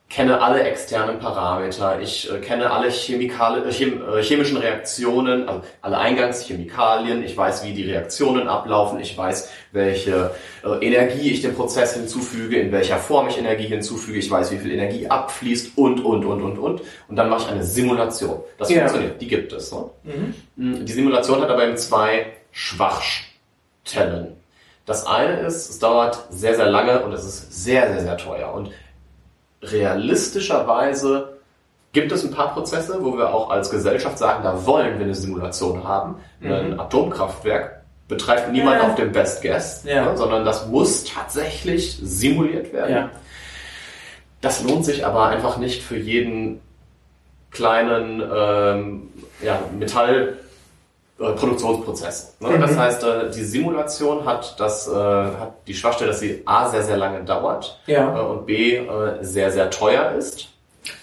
[0.08, 5.62] kenne alle externen Parameter, ich äh, kenne alle Chemikale, äh, chem, äh, chemischen Reaktionen, also
[5.82, 10.30] alle Eingangschemikalien, ich weiß, wie die Reaktionen ablaufen, ich weiß, welche
[10.64, 14.58] äh, Energie ich dem Prozess hinzufüge, in welcher Form ich Energie hinzufüge, ich weiß, wie
[14.58, 16.80] viel Energie abfließt und, und, und, und, und.
[17.08, 18.40] Und dann mache ich eine Simulation.
[18.56, 18.80] Das ja.
[18.80, 19.72] funktioniert, die gibt es.
[19.72, 19.90] Ne?
[20.04, 20.34] Mhm.
[20.56, 24.38] Mm, die Simulation hat aber eben zwei Schwachstellen.
[24.86, 28.54] Das eine ist, es dauert sehr, sehr lange und es ist sehr, sehr, sehr teuer.
[28.54, 28.70] Und
[29.62, 31.38] realistischerweise
[31.92, 35.14] gibt es ein paar Prozesse, wo wir auch als Gesellschaft sagen, da wollen wir eine
[35.14, 36.16] Simulation haben.
[36.40, 36.52] Mhm.
[36.52, 38.88] Ein Atomkraftwerk betreibt niemand ja.
[38.88, 40.04] auf dem Best Guess, ja.
[40.04, 42.94] ne, sondern das muss tatsächlich simuliert werden.
[42.94, 43.10] Ja.
[44.40, 46.60] Das lohnt sich aber einfach nicht für jeden
[47.50, 49.08] kleinen ähm,
[49.42, 50.38] ja, Metall
[51.20, 52.36] äh, Produktionsprozess.
[52.38, 52.50] Ne?
[52.50, 52.60] Mhm.
[52.60, 56.84] Das heißt, äh, die Simulation hat das äh, hat die Schwachstelle, dass sie a sehr
[56.84, 58.08] sehr lange dauert ja.
[58.20, 58.86] und b
[59.20, 60.48] sehr sehr teuer ist.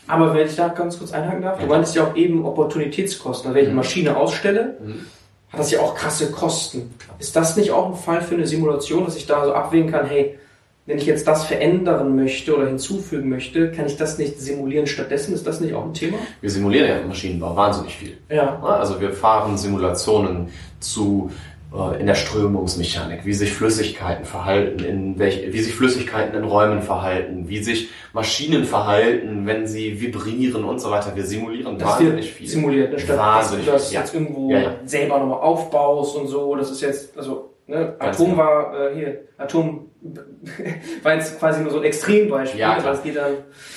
[0.08, 1.66] Aber wenn ich da ganz kurz einhaken darf, ja.
[1.66, 3.48] du meintest ja auch eben Opportunitätskosten.
[3.48, 3.78] Also wenn ich eine mhm.
[3.78, 5.06] Maschine ausstelle, mhm.
[5.52, 6.94] hat das ja auch krasse Kosten.
[7.20, 10.06] Ist das nicht auch ein Fall für eine Simulation, dass ich da so abwägen kann,
[10.06, 10.40] hey,
[10.86, 15.34] wenn ich jetzt das verändern möchte oder hinzufügen möchte, kann ich das nicht simulieren stattdessen?
[15.34, 16.18] Ist das nicht auch ein Thema?
[16.42, 18.18] Wir simulieren ja im Maschinenbau wahnsinnig viel.
[18.30, 18.62] Ja.
[18.62, 21.32] Also wir fahren Simulationen zu
[21.74, 26.84] äh, in der Strömungsmechanik, wie sich Flüssigkeiten verhalten, in welch, wie sich Flüssigkeiten in Räumen
[26.84, 31.16] verhalten, wie sich Maschinen verhalten, wenn sie vibrieren und so weiter.
[31.16, 32.48] Wir simulieren das wahnsinnig viel.
[32.48, 33.00] Simuliert, ne?
[33.00, 34.02] statt wahnsinnig dass du das ja.
[34.02, 34.76] jetzt irgendwo ja, ja.
[34.86, 36.56] selber nochmal aufbaust und so.
[36.56, 37.96] Das ist jetzt, also Ne?
[38.00, 38.38] Atom genau.
[38.38, 39.90] war äh, hier, Atom
[41.04, 42.94] war jetzt quasi nur so ein Extrembeispiel, ja, klar.
[42.94, 43.34] das geht dann.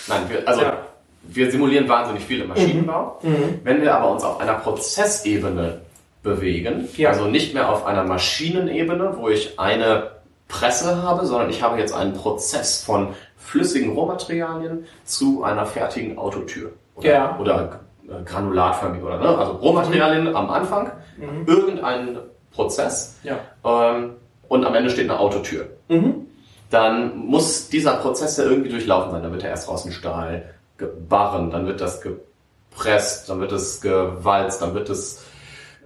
[0.09, 0.79] Nein, wir, also ja.
[1.23, 3.19] wir simulieren wahnsinnig viel im Maschinenbau.
[3.23, 3.31] Mhm.
[3.31, 3.61] mhm.
[3.65, 5.81] Wenn wir aber uns auf einer Prozessebene
[6.23, 7.11] bewegen, ja.
[7.11, 10.11] also nicht mehr auf einer Maschinenebene, wo ich eine
[10.49, 16.73] Presse habe, sondern ich habe jetzt einen Prozess von flüssigen Rohmaterialien zu einer fertigen Autotür.
[16.97, 17.39] Oder, ja.
[17.39, 19.29] oder äh, granulatförmig oder ne?
[19.39, 20.37] Also Rohmaterialien mhm.
[20.37, 21.47] am Anfang, mhm.
[21.47, 22.19] irgendein
[22.53, 23.39] Prozess ja.
[23.65, 24.15] Ähm,
[24.49, 25.69] und am Ende steht eine Autotür.
[25.89, 26.27] Mhm.
[26.71, 29.23] Dann muss dieser Prozess ja irgendwie durchlaufen sein.
[29.23, 34.63] Dann wird er erst draußen Stahl gebarren, dann wird das gepresst, dann wird es gewalzt,
[34.63, 35.25] dann wird es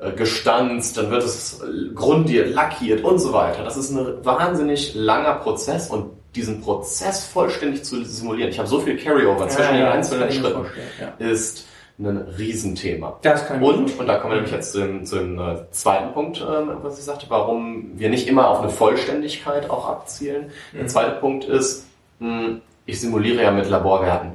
[0.01, 1.63] äh, gestanzt, dann wird es
[1.95, 3.65] grundiert, lackiert und so weiter.
[3.65, 8.51] Das ist ein wahnsinnig langer Prozess und diesen Prozess vollständig zu simulieren.
[8.51, 10.67] Ich habe so viel Carryover zwischen ja, den einzelnen Schritten,
[11.01, 11.27] ja.
[11.27, 11.67] ist
[11.99, 13.19] ein Riesenthema.
[13.23, 16.41] Das kann ich und, und da kommen wir nämlich jetzt zum, zum äh, zweiten Punkt,
[16.41, 20.51] ähm, was ich sagte, warum wir nicht immer auf eine Vollständigkeit auch abzielen.
[20.73, 20.79] Mhm.
[20.79, 21.87] Der zweite Punkt ist,
[22.19, 24.33] mh, hm, ich simuliere ja mit Laborwerten.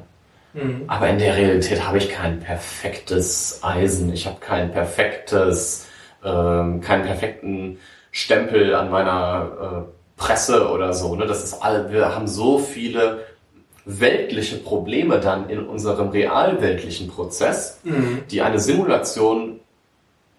[0.54, 0.84] Mhm.
[0.88, 5.88] Aber in der Realität habe ich kein perfektes Eisen, ich habe kein perfektes,
[6.24, 7.80] ähm, keinen perfekten
[8.12, 11.16] Stempel an meiner äh, Presse oder so.
[11.16, 11.28] Ne?
[11.28, 13.20] Das ist all, wir haben so viele
[13.88, 18.24] weltliche Probleme dann in unserem realweltlichen Prozess, mhm.
[18.30, 19.62] die eine Simulation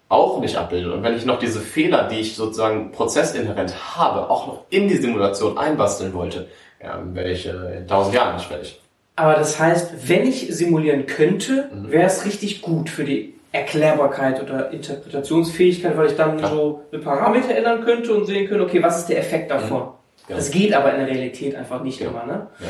[0.07, 4.47] auch nicht abbildet und wenn ich noch diese Fehler, die ich sozusagen prozessinhärent habe, auch
[4.47, 6.47] noch in die Simulation einbasteln wollte,
[6.81, 8.79] ja, wäre ich äh, in tausend Jahren nicht fertig.
[9.15, 11.91] Aber das heißt, wenn ich simulieren könnte, mhm.
[11.91, 16.51] wäre es richtig gut für die Erklärbarkeit oder Interpretationsfähigkeit, weil ich dann Klar.
[16.51, 19.81] so eine Parameter ändern könnte und sehen könnte, okay, was ist der Effekt davon?
[19.81, 20.29] Mhm.
[20.29, 20.35] Ja.
[20.35, 22.09] Das geht aber in der Realität einfach nicht ja.
[22.09, 22.25] immer.
[22.25, 22.47] Ne?
[22.59, 22.67] Ja,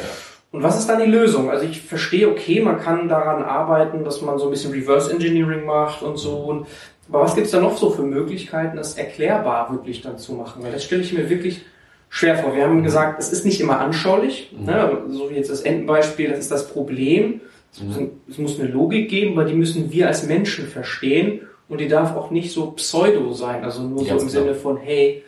[0.51, 1.51] und was ist dann die Lösung?
[1.51, 5.65] Also ich verstehe, okay, man kann daran arbeiten, dass man so ein bisschen Reverse Engineering
[5.65, 6.37] macht und so.
[6.37, 6.67] Und,
[7.07, 10.63] aber was gibt's da noch so für Möglichkeiten, das erklärbar wirklich dann zu machen?
[10.63, 11.65] Weil das stelle ich mir wirklich
[12.09, 12.55] schwer vor.
[12.55, 14.65] Wir haben gesagt, es ist nicht immer anschaulich, mhm.
[14.65, 15.03] ne?
[15.09, 17.41] so wie jetzt das Entenbeispiel, das ist das Problem.
[17.71, 17.87] Es, mhm.
[17.87, 17.97] muss,
[18.29, 22.15] es muss eine Logik geben, aber die müssen wir als Menschen verstehen und die darf
[22.15, 24.29] auch nicht so pseudo sein, also nur so im genau.
[24.29, 25.23] Sinne von, hey,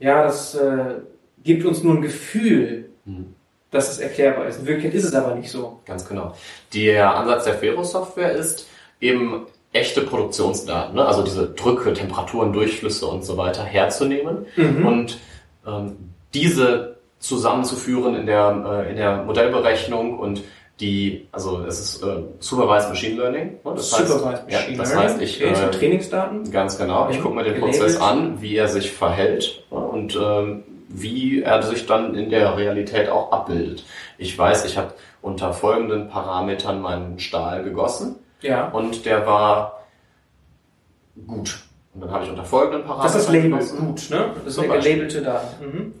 [0.00, 0.96] ja, das äh,
[1.44, 2.90] gibt uns nur ein Gefühl.
[3.04, 3.36] Mhm
[3.72, 4.60] dass es erklärbar ist.
[4.60, 5.80] In Wirklichkeit ist es aber nicht so.
[5.84, 6.34] Ganz genau.
[6.72, 8.68] Der Ansatz der Fero-Software ist
[9.00, 11.04] eben echte Produktionsdaten, ne?
[11.04, 14.86] also diese Drücke, Temperaturen, Durchflüsse und so weiter herzunehmen mhm.
[14.86, 15.18] und
[15.66, 15.96] ähm,
[16.34, 20.42] diese zusammenzuführen in der, äh, in der Modellberechnung und
[20.80, 23.58] die, also es ist äh, Supervised Machine Learning.
[23.64, 23.72] Ne?
[23.74, 25.10] Das Supervised heißt, Machine ja, das Learning.
[25.10, 26.50] Heißt, ich, äh, Trainingsdaten.
[26.50, 27.08] Ganz genau.
[27.08, 29.78] Ich gucke mir den Prozess an, wie er sich verhält ne?
[29.78, 33.84] und ähm, wie er sich dann in der Realität auch abbildet.
[34.18, 38.68] Ich weiß, ich habe unter folgenden Parametern meinen Stahl gegossen ja.
[38.68, 39.84] und der war
[41.26, 41.60] gut.
[41.94, 43.12] Und dann habe ich unter folgenden Parametern.
[43.12, 44.30] Das ist Label gut, ne?
[44.44, 45.64] Das sind gelabelte Daten.
[45.64, 45.94] Mhm.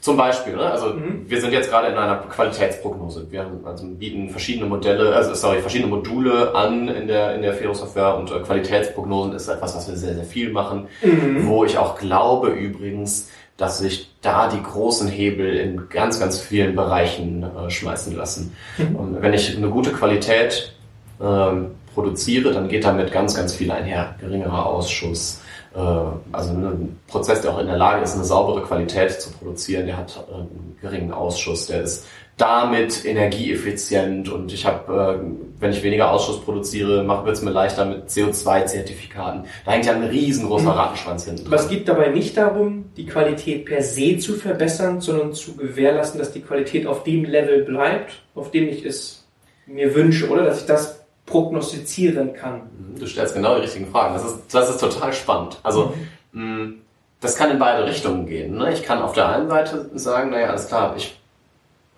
[0.00, 0.70] Zum Beispiel, ne?
[0.70, 1.24] also mhm.
[1.26, 3.26] wir sind jetzt gerade in einer Qualitätsprognose.
[3.32, 8.16] Wir also bieten verschiedene Modelle, also sorry, verschiedene Module an in der in der Fero-Software
[8.16, 11.48] und äh, Qualitätsprognosen ist etwas, was wir sehr sehr viel machen, mhm.
[11.48, 16.74] wo ich auch glaube übrigens, dass sich da die großen Hebel in ganz, ganz vielen
[16.74, 18.56] Bereichen äh, schmeißen lassen.
[18.78, 18.96] Mhm.
[18.96, 20.72] Und wenn ich eine gute Qualität
[21.20, 21.50] äh,
[21.92, 24.14] produziere, dann geht damit ganz, ganz viel einher.
[24.20, 25.42] Geringerer Ausschuss,
[25.74, 29.86] äh, also ein Prozess, der auch in der Lage ist, eine saubere Qualität zu produzieren,
[29.86, 32.06] der hat äh, einen geringen Ausschuss, der ist
[32.38, 37.84] damit energieeffizient und ich habe, äh, wenn ich weniger Ausschuss produziere, wird es mir leichter
[37.84, 39.44] mit CO2-Zertifikaten.
[39.64, 40.78] Da hängt ja ein riesengroßer mhm.
[40.78, 41.48] Rattenschwanz hinten.
[41.48, 46.20] Aber es geht dabei nicht darum, die Qualität per se zu verbessern, sondern zu gewährleisten,
[46.20, 49.26] dass die Qualität auf dem Level bleibt, auf dem ich es
[49.66, 50.44] mir wünsche, oder?
[50.44, 52.62] Dass ich das prognostizieren kann.
[52.98, 54.14] Du stellst genau die richtigen Fragen.
[54.14, 55.58] Das ist, das ist total spannend.
[55.64, 55.92] Also,
[56.32, 56.62] mhm.
[56.62, 56.72] mh,
[57.20, 58.56] das kann in beide Richtungen gehen.
[58.56, 58.72] Ne?
[58.72, 61.17] Ich kann auf der einen Seite sagen, naja, alles klar, ich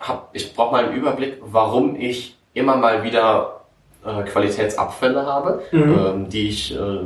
[0.01, 3.61] hab, ich brauche mal einen Überblick, warum ich immer mal wieder
[4.05, 5.99] äh, Qualitätsabfälle habe, mhm.
[6.05, 6.99] ähm, die ich, äh,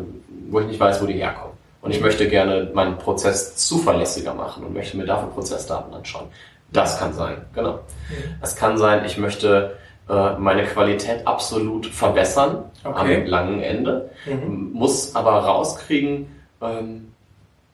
[0.49, 1.53] wo ich nicht weiß, wo die herkommen.
[1.81, 6.25] Und ich möchte gerne meinen Prozess zuverlässiger machen und möchte mir dafür Prozessdaten anschauen.
[6.71, 7.73] Das kann sein, genau.
[7.73, 8.36] Mhm.
[8.41, 9.77] Es kann sein, ich möchte
[10.10, 13.21] äh, meine Qualität absolut verbessern okay.
[13.21, 14.71] am langen Ende, mhm.
[14.73, 16.27] muss aber rauskriegen,
[16.62, 17.12] ähm,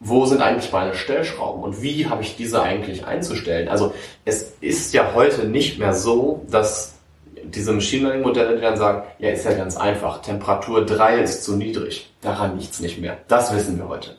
[0.04, 3.68] wo sind eigentlich meine Stellschrauben und wie habe ich diese eigentlich einzustellen?
[3.68, 3.94] Also
[4.26, 6.96] es ist ja heute nicht mehr so, dass
[7.44, 11.56] diese Machine Learning Modelle, dann sagen, ja, ist ja ganz einfach, Temperatur 3 ist zu
[11.56, 12.12] niedrig.
[12.22, 13.20] Daran nichts nicht mehr.
[13.28, 14.18] Das wissen wir heute.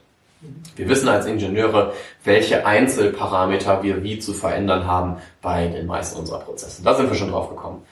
[0.76, 1.92] Wir wissen als Ingenieure,
[2.22, 6.82] welche Einzelparameter wir wie zu verändern haben bei den meisten unserer Prozesse.
[6.84, 7.82] Da sind wir schon drauf gekommen.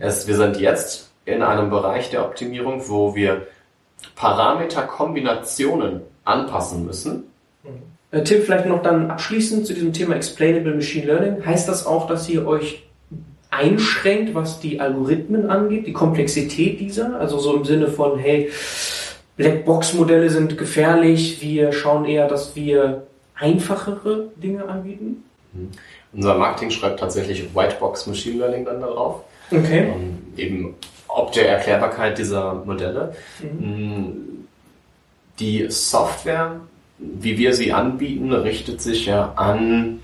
[0.00, 3.46] Es, wir sind jetzt in einem Bereich der Optimierung, wo wir
[4.16, 7.24] Parameterkombinationen anpassen müssen.
[7.66, 8.24] Mhm.
[8.24, 11.44] Tim, vielleicht noch dann abschließend zu diesem Thema Explainable Machine Learning.
[11.44, 12.84] Heißt das auch, dass ihr euch
[13.50, 17.18] einschränkt, was die Algorithmen angeht, die Komplexität dieser?
[17.18, 18.50] Also so im Sinne von, hey,
[19.36, 25.24] Blackbox-Modelle sind gefährlich, wir schauen eher, dass wir einfachere Dinge anbieten?
[25.52, 25.70] Mhm.
[26.12, 29.24] Unser Marketing schreibt tatsächlich Whitebox Machine Learning dann darauf.
[29.50, 29.92] Okay.
[29.94, 30.74] Ähm, eben
[31.08, 33.14] ob der Erklärbarkeit dieser Modelle.
[33.40, 33.68] Mhm.
[33.68, 34.46] Mm,
[35.38, 36.60] die Software,
[36.98, 40.00] wie wir sie anbieten, richtet sich ja an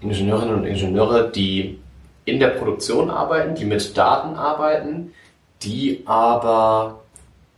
[0.00, 1.78] Ingenieurinnen und Ingenieure, die
[2.24, 5.12] in der Produktion arbeiten, die mit Daten arbeiten,
[5.62, 7.00] die aber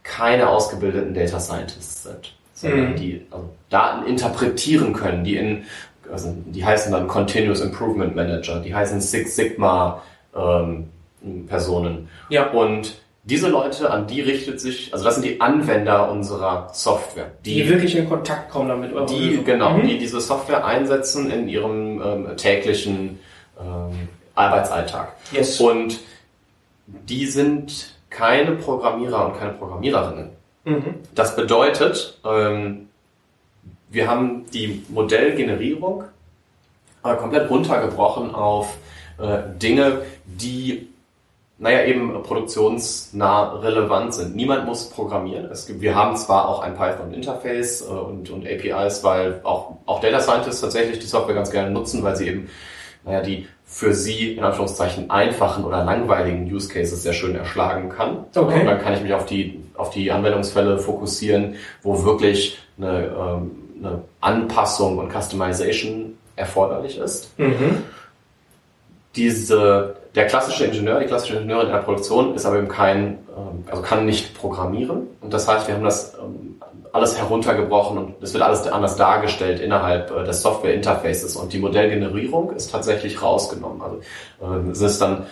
[0.02, 2.96] keine ausgebildeten Data Scientists sind, sondern mhm.
[2.96, 5.64] die also Daten interpretieren können, die in,
[6.10, 10.02] also die heißen dann Continuous Improvement Manager, die heißen Six Sigma
[10.34, 10.88] ähm,
[11.46, 12.08] Personen.
[12.28, 12.50] Ja.
[12.50, 17.30] Und diese Leute, an die richtet sich, also das sind die Anwender unserer Software.
[17.44, 18.90] Die, die wirklich in Kontakt kommen damit.
[19.10, 19.44] Die, Lösung.
[19.44, 19.86] genau, mhm.
[19.86, 23.20] die diese Software einsetzen in ihrem ähm, täglichen
[23.60, 25.12] ähm, Arbeitsalltag.
[25.30, 25.60] Yes.
[25.60, 26.00] Und
[26.86, 30.30] die sind keine Programmierer und keine Programmiererinnen.
[30.64, 30.94] Mhm.
[31.14, 32.88] Das bedeutet, ähm,
[33.88, 36.04] wir haben die Modellgenerierung
[37.04, 38.76] äh, komplett runtergebrochen auf
[39.18, 40.88] äh, Dinge, die
[41.62, 44.34] naja, eben produktionsnah relevant sind.
[44.34, 45.44] Niemand muss programmieren.
[45.44, 50.00] Es gibt, wir haben zwar auch ein Python-Interface äh, und, und APIs, weil auch, auch
[50.00, 52.48] Data Scientists tatsächlich die Software ganz gerne nutzen, weil sie eben,
[53.04, 58.24] naja, die für sie in Anführungszeichen einfachen oder langweiligen Use Cases sehr schön erschlagen kann.
[58.34, 58.60] Okay.
[58.60, 63.50] Und dann kann ich mich auf die, auf die Anwendungsfälle fokussieren, wo wirklich eine, ähm,
[63.78, 67.38] eine Anpassung und Customization erforderlich ist.
[67.38, 67.84] Mhm.
[69.14, 73.64] Diese, der klassische Ingenieur, die klassische Ingenieurin in der Produktion ist aber eben kein, ähm,
[73.70, 75.08] also kann nicht programmieren.
[75.20, 76.60] Und das heißt, wir haben das ähm,
[76.92, 82.52] alles heruntergebrochen und es wird alles anders dargestellt innerhalb äh, des Software-Interfaces und die Modellgenerierung
[82.52, 83.80] ist tatsächlich rausgenommen.
[83.80, 84.00] Also
[84.42, 85.26] äh, es ist dann,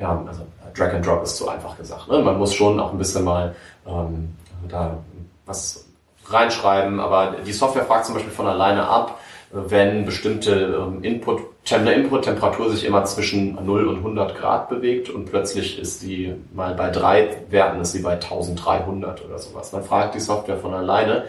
[0.00, 0.42] ja, also
[0.76, 2.08] Drag and Drop ist zu einfach gesagt.
[2.08, 2.18] Ne?
[2.18, 3.54] Man muss schon auch ein bisschen mal
[3.86, 4.34] ähm,
[4.68, 4.98] da
[5.46, 5.84] was
[6.26, 9.20] reinschreiben, aber die Software fragt zum Beispiel von alleine ab,
[9.50, 15.24] wenn bestimmte ähm, Input, eine Input-Temperatur sich immer zwischen 0 und 100 Grad bewegt und
[15.26, 19.70] plötzlich ist die mal bei drei Werten ist sie bei 1300 oder sowas.
[19.70, 21.24] Dann fragt die Software von alleine,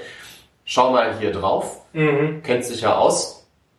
[0.65, 2.43] schau mal hier drauf, mhm.
[2.43, 3.34] kennt sich ja aus,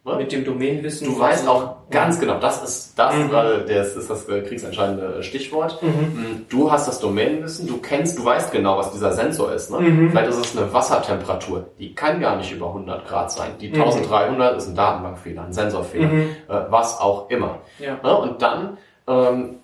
[0.07, 0.15] Ne?
[0.15, 1.09] Mit dem Domänenwissen.
[1.09, 3.29] Du weißt auch ganz genau, das ist das mhm.
[3.29, 5.83] gerade, das ist das äh, kriegsentscheidende Stichwort.
[5.83, 5.89] Mhm.
[5.89, 9.73] Mm, du hast das Domänenwissen, du kennst, du weißt genau, was dieser Sensor ist.
[9.73, 9.81] Ne?
[9.81, 10.11] Mhm.
[10.11, 13.51] Vielleicht ist es eine Wassertemperatur, die kann gar nicht über 100 Grad sein.
[13.61, 14.59] Die 1300 mhm.
[14.59, 16.31] ist ein Datenbankfehler, ein Sensorfehler, mhm.
[16.47, 17.59] äh, was auch immer.
[17.81, 17.99] Ja.
[18.01, 18.17] Ne?
[18.17, 19.57] Und dann ähm,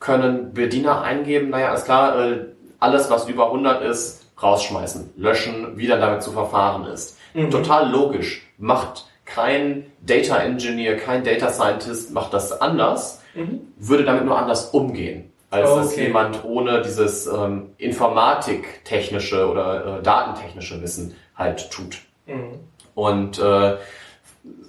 [0.00, 2.38] können Bediener eingeben, naja, alles klar, äh,
[2.80, 7.18] alles was über 100 ist, rausschmeißen, löschen, wie dann damit zu verfahren ist.
[7.34, 7.50] Mhm.
[7.50, 8.42] Total logisch.
[8.58, 13.72] Macht kein Data Engineer, kein Data Scientist macht das anders, mhm.
[13.78, 15.80] würde damit nur anders umgehen als okay.
[15.80, 21.98] das jemand ohne dieses ähm, informatiktechnische oder äh, datentechnische Wissen halt tut.
[22.26, 22.60] Mhm.
[22.94, 23.76] Und äh,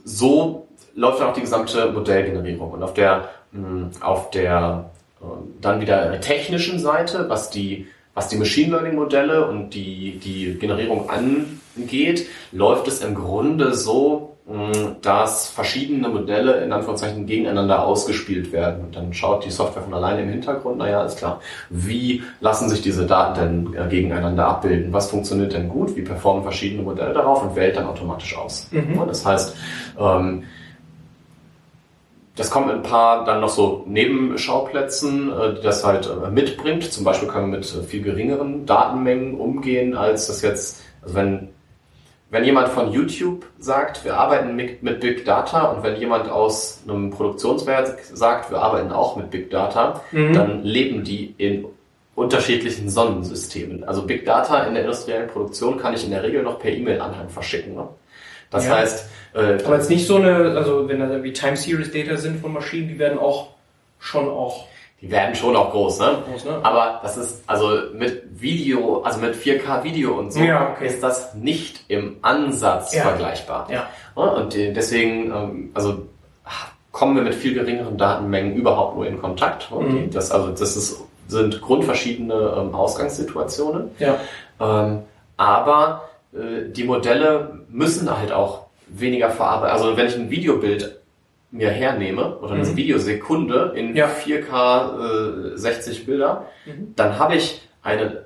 [0.04, 2.72] so läuft dann auch die gesamte Modellgenerierung.
[2.72, 4.90] Und auf der, mh, hm, auf der
[5.22, 5.26] äh,
[5.62, 11.10] dann wieder technischen Seite, was die was die Machine Learning Modelle und die, die Generierung
[11.76, 14.34] angeht, läuft es im Grunde so,
[15.02, 18.84] dass verschiedene Modelle in Anführungszeichen gegeneinander ausgespielt werden.
[18.84, 22.82] Und dann schaut die Software von alleine im Hintergrund, naja, ist klar, wie lassen sich
[22.82, 24.92] diese Daten denn äh, gegeneinander abbilden?
[24.92, 25.96] Was funktioniert denn gut?
[25.96, 28.68] Wie performen verschiedene Modelle darauf und wählt dann automatisch aus?
[28.72, 29.02] Mhm.
[29.08, 29.56] Das heißt,
[29.98, 30.44] ähm,
[32.36, 36.92] das kommt mit ein paar dann noch so Nebenschauplätzen, äh, die das halt äh, mitbringt.
[36.92, 41.53] Zum Beispiel können wir mit viel geringeren Datenmengen umgehen, als das jetzt, also wenn,
[42.34, 47.12] wenn jemand von YouTube sagt, wir arbeiten mit, Big Data und wenn jemand aus einem
[47.12, 50.34] Produktionswerk sagt, wir arbeiten auch mit Big Data, mhm.
[50.34, 51.66] dann leben die in
[52.16, 53.84] unterschiedlichen Sonnensystemen.
[53.84, 57.30] Also Big Data in der industriellen Produktion kann ich in der Regel noch per E-Mail-Anhang
[57.30, 57.76] verschicken.
[57.76, 57.88] Ne?
[58.50, 58.78] Das ja.
[58.78, 62.42] heißt, äh, Aber jetzt nicht so eine, also wenn das irgendwie Time Series Data sind
[62.42, 63.50] von Maschinen, die werden auch
[64.00, 64.66] schon auch.
[65.04, 66.24] Die werden schon auch groß, ne?
[66.32, 66.60] Groß, ne?
[66.64, 70.88] Aber das ist, also mit Video, also mit 4K Video und so, ja, okay.
[70.88, 73.02] ist das nicht im Ansatz ja.
[73.02, 73.68] vergleichbar.
[73.70, 73.90] Ja.
[74.16, 76.04] Und deswegen, ähm, also
[76.94, 79.70] kommen wir mit viel geringeren Datenmengen überhaupt nur in Kontakt.
[79.72, 80.10] Mhm.
[80.12, 83.92] Das, also das ist, sind grundverschiedene ähm, Ausgangssituationen.
[84.00, 84.16] Ja.
[84.62, 85.00] Ähm,
[85.36, 89.76] aber äh, die Modelle müssen halt auch weniger verarbeiten.
[89.76, 91.03] Also wenn ich ein Videobild
[91.54, 92.76] mir hernehme oder eine mhm.
[92.76, 94.08] Videosekunde in ja.
[94.08, 96.94] 4K äh, 60 Bilder, mhm.
[96.96, 98.26] dann habe ich eine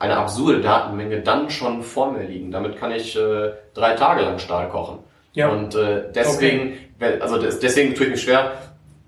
[0.00, 2.50] eine absurde Datenmenge dann schon vor mir liegen.
[2.50, 5.00] Damit kann ich äh, drei Tage lang Stahl kochen.
[5.34, 5.50] Ja.
[5.50, 7.20] Und äh, deswegen, okay.
[7.20, 8.52] also deswegen tue ich mich schwer,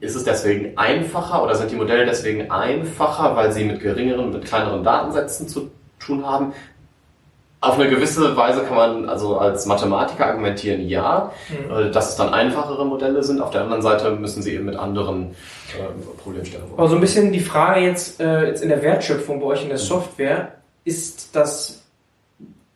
[0.00, 4.44] ist es deswegen einfacher oder sind die Modelle deswegen einfacher, weil sie mit geringeren, mit
[4.44, 6.52] kleineren Datensätzen zu tun haben?
[7.62, 11.92] Auf eine gewisse Weise kann man also als Mathematiker argumentieren, ja, mhm.
[11.92, 13.40] dass es dann einfachere Modelle sind.
[13.40, 15.30] Auf der anderen Seite müssen sie eben mit anderen
[15.78, 16.74] äh, Problemstellungen.
[16.76, 19.68] Aber so ein bisschen die Frage jetzt, äh, jetzt in der Wertschöpfung bei euch in
[19.68, 19.82] der mhm.
[19.82, 21.82] Software, ist das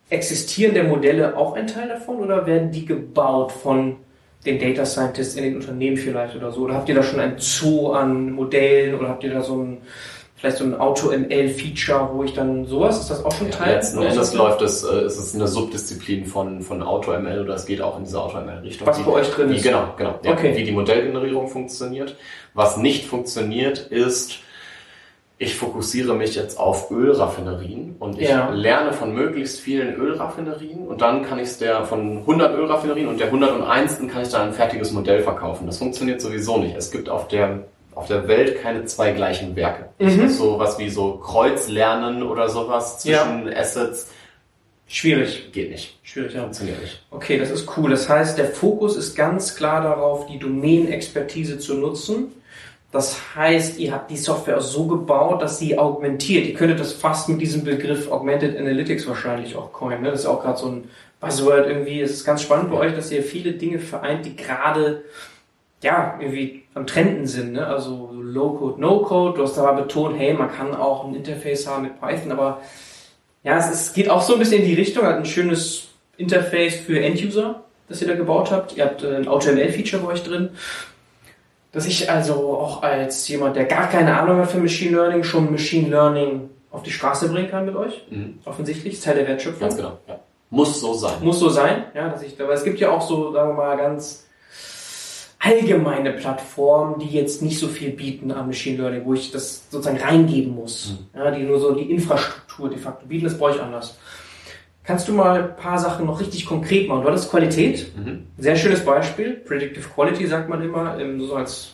[0.09, 3.97] Existieren der Modelle auch ein Teil davon oder werden die gebaut von
[4.45, 6.61] den Data Scientists in den Unternehmen vielleicht oder so?
[6.61, 9.79] Oder habt ihr da schon ein Zoo an Modellen oder habt ihr da so ein
[10.37, 13.69] vielleicht so ein Auto-ML-Feature, wo ich dann sowas, ist das auch schon Teil?
[13.69, 17.65] Ja, letzten Endes läuft es, äh, ist es eine Subdisziplin von, von Auto-ML oder es
[17.65, 18.87] geht auch in diese Auto-ML-Richtung.
[18.87, 19.63] Was bei euch drin ist?
[19.63, 20.19] Genau, genau.
[20.23, 20.55] Ja, okay.
[20.55, 22.15] Wie die Modellgenerierung funktioniert.
[22.53, 24.39] Was nicht funktioniert, ist,
[25.39, 28.49] ich fokussiere mich jetzt auf Ölraffinerien und ich ja.
[28.49, 33.19] lerne von möglichst vielen Ölraffinerien und dann kann ich es der von 100 Ölraffinerien und
[33.19, 33.99] der 101.
[34.11, 35.65] kann ich dann ein fertiges Modell verkaufen.
[35.65, 36.75] Das funktioniert sowieso nicht.
[36.75, 37.65] Es gibt auf der
[37.97, 39.89] auf der Welt keine zwei gleichen Werke.
[39.99, 40.29] Mhm.
[40.29, 43.57] So was wie so Kreuzlernen oder sowas zwischen ja.
[43.57, 44.11] Assets.
[44.87, 45.51] Schwierig.
[45.51, 45.97] Geht nicht.
[46.03, 46.41] Schwierig, ja.
[46.43, 47.03] Funktioniert nicht.
[47.09, 47.89] Okay, das ist cool.
[47.89, 52.31] Das heißt, der Fokus ist ganz klar darauf, die Domänenexpertise zu nutzen,
[52.91, 56.45] Das heißt, ihr habt die Software so gebaut, dass sie augmentiert.
[56.45, 60.03] Ihr könntet das fast mit diesem Begriff Augmented Analytics wahrscheinlich auch coinen.
[60.03, 60.11] Ne?
[60.11, 60.89] Das ist auch gerade so ein
[61.19, 61.99] Buzzword irgendwie.
[61.99, 65.03] Es ist ganz spannend bei euch, dass ihr viele Dinge vereint, die gerade
[65.81, 67.53] ja, irgendwie am Trenden sind.
[67.53, 67.65] Ne?
[67.65, 69.37] Also Low-Code, No-Code.
[69.37, 72.61] Du hast aber betont, hey, man kann auch ein Interface haben mit Python, aber
[73.43, 75.05] ja, es, ist, geht auch so ein bisschen in die Richtung.
[75.05, 78.75] Hat ein schönes Interface für End-User, das ihr da gebaut habt.
[78.75, 80.49] Ihr habt ein AutoML-Feature bei euch drin.
[81.71, 85.51] Dass ich also auch als jemand, der gar keine Ahnung hat für Machine Learning, schon
[85.51, 88.05] Machine Learning auf die Straße bringen kann mit euch.
[88.09, 88.39] Mhm.
[88.45, 89.61] Offensichtlich, Teil der Wertschöpfung.
[89.61, 90.19] Ganz genau, ja.
[90.49, 91.15] Muss so sein.
[91.21, 93.77] Muss so sein, ja, dass ich, aber es gibt ja auch so, sagen wir mal,
[93.77, 94.26] ganz
[95.47, 99.97] allgemeine Plattformen, die jetzt nicht so viel bieten an Machine Learning, wo ich das sozusagen
[99.97, 100.97] reingeben muss.
[101.13, 101.19] Mhm.
[101.19, 103.97] Ja, die nur so die Infrastruktur de facto bieten, das brauche ich anders.
[104.83, 107.01] Kannst du mal ein paar Sachen noch richtig konkret machen?
[107.01, 108.27] Du hattest Qualität, mhm.
[108.37, 109.33] sehr schönes Beispiel.
[109.33, 111.73] Predictive Quality sagt man immer, so als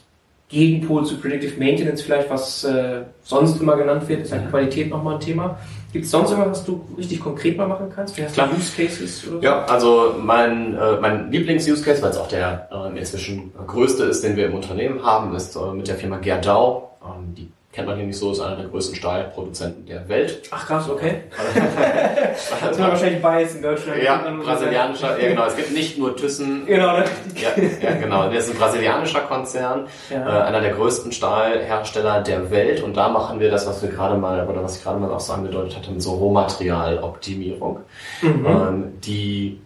[0.49, 5.15] Gegenpol zu Predictive Maintenance vielleicht, was äh, sonst immer genannt wird, ist halt Qualität nochmal
[5.15, 5.59] ein Thema.
[5.93, 8.15] Gibt es sonst irgendwas, was du richtig konkret mal machen kannst?
[8.15, 8.49] Vielleicht Klar.
[8.51, 9.43] Use Cases oder so?
[9.43, 14.35] Ja, also mein, äh, mein Lieblings-Use-Case, weil es auch der äh, inzwischen größte ist, den
[14.35, 16.97] wir im Unternehmen haben, ist äh, mit der Firma Gerdau.
[17.05, 20.43] Ähm, die kennt man hier nicht so, ist einer der größten Stahlproduzenten der Welt.
[20.51, 21.23] Ach krass, okay.
[22.61, 24.03] das ist wahrscheinlich beißen in Deutschland.
[24.03, 26.67] Ja, brasilianischer, ja genau, es gibt nicht nur Thyssen.
[26.67, 27.05] Genau, ne?
[27.35, 27.49] ja,
[27.81, 30.17] ja, genau, der ist ein brasilianischer Konzern, ja.
[30.17, 34.17] äh, einer der größten Stahlhersteller der Welt und da machen wir das, was wir gerade
[34.17, 37.79] mal, oder was ich gerade mal auch so angedeutet hatte, so Rohmaterialoptimierung.
[38.21, 38.45] Mhm.
[38.45, 39.59] Ähm, die,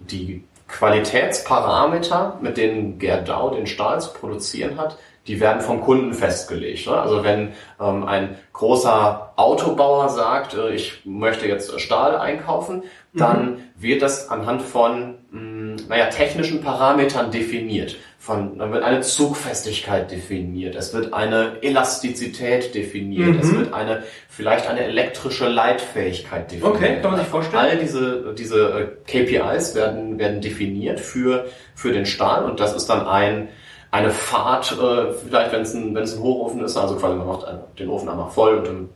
[0.00, 4.96] die Qualitätsparameter, mit denen Gerdau den Stahl zu produzieren hat,
[5.26, 6.86] die werden vom Kunden festgelegt.
[6.86, 6.96] Ne?
[6.96, 12.82] Also wenn ähm, ein großer Autobauer sagt, äh, ich möchte jetzt Stahl einkaufen,
[13.14, 13.56] dann mhm.
[13.76, 17.96] wird das anhand von mh, hm, naja, technischen Parametern definiert.
[18.18, 23.40] Von, dann wird eine Zugfestigkeit definiert, es wird eine Elastizität definiert, mhm.
[23.40, 26.76] es wird eine vielleicht eine elektrische Leitfähigkeit definiert.
[26.76, 27.62] Okay, kann man sich vorstellen.
[27.64, 32.86] All diese, diese äh, KPIs werden, werden definiert für, für den Stahl und das ist
[32.86, 33.48] dann ein
[33.92, 37.28] eine Fahrt, äh, vielleicht wenn es ein, wenn es ein Hochofen ist, also quasi man
[37.28, 37.46] macht
[37.78, 38.88] den Ofen einmal voll und dann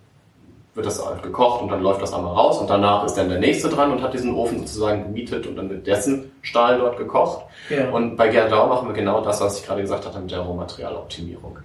[0.75, 3.39] wird das halt gekocht und dann läuft das einmal raus und danach ist dann der
[3.39, 7.45] nächste dran und hat diesen Ofen sozusagen gemietet und dann wird dessen Stahl dort gekocht.
[7.71, 7.91] Ja.
[7.91, 11.59] Und bei Gerdau machen wir genau das, was ich gerade gesagt hatte mit der Rohmaterialoptimierung.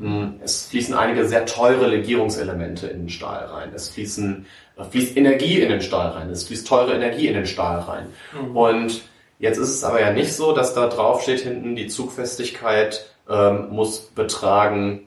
[0.00, 0.08] Mhm.
[0.08, 3.70] Mm, es fließen einige sehr teure Legierungselemente in den Stahl rein.
[3.74, 4.46] Es fließen,
[4.90, 6.30] fließt Energie in den Stahl rein.
[6.30, 8.06] Es fließt teure Energie in den Stahl rein.
[8.32, 8.56] Mhm.
[8.56, 9.02] Und
[9.38, 13.68] Jetzt ist es aber ja nicht so, dass da drauf steht hinten, die Zugfestigkeit ähm,
[13.70, 15.06] muss betragen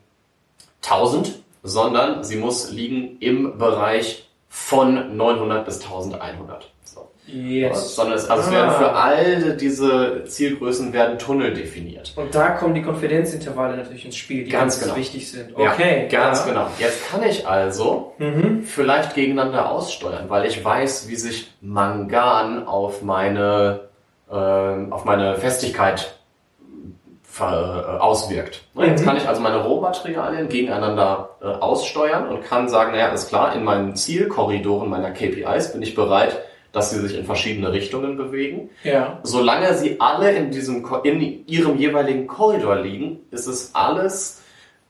[0.83, 6.71] 1000, sondern sie muss liegen im Bereich von 900 bis 1100.
[6.83, 7.09] So.
[7.27, 7.95] Yes.
[7.95, 8.45] Sondern es, also ah.
[8.45, 12.13] es werden für all diese Zielgrößen werden Tunnel definiert.
[12.15, 14.95] Und da kommen die Konfidenzintervalle natürlich ins Spiel, die ganz, ganz genau.
[14.95, 15.55] wichtig sind.
[15.55, 16.07] Okay.
[16.09, 16.45] Ja, ganz ja.
[16.45, 16.67] genau.
[16.79, 18.63] Jetzt kann ich also mhm.
[18.63, 23.88] vielleicht gegeneinander aussteuern, weil ich weiß, wie sich Mangan auf meine
[24.29, 26.19] äh, auf meine Festigkeit
[27.39, 28.63] äh, auswirkt.
[28.73, 28.83] Mhm.
[28.83, 33.55] Jetzt kann ich also meine Rohmaterialien gegeneinander äh, aussteuern und kann sagen, naja, ist klar,
[33.55, 36.37] in meinen Zielkorridoren meiner KPIs bin ich bereit,
[36.71, 38.69] dass sie sich in verschiedene Richtungen bewegen.
[38.83, 39.19] Ja.
[39.23, 44.38] Solange sie alle in diesem in ihrem jeweiligen Korridor liegen, ist es alles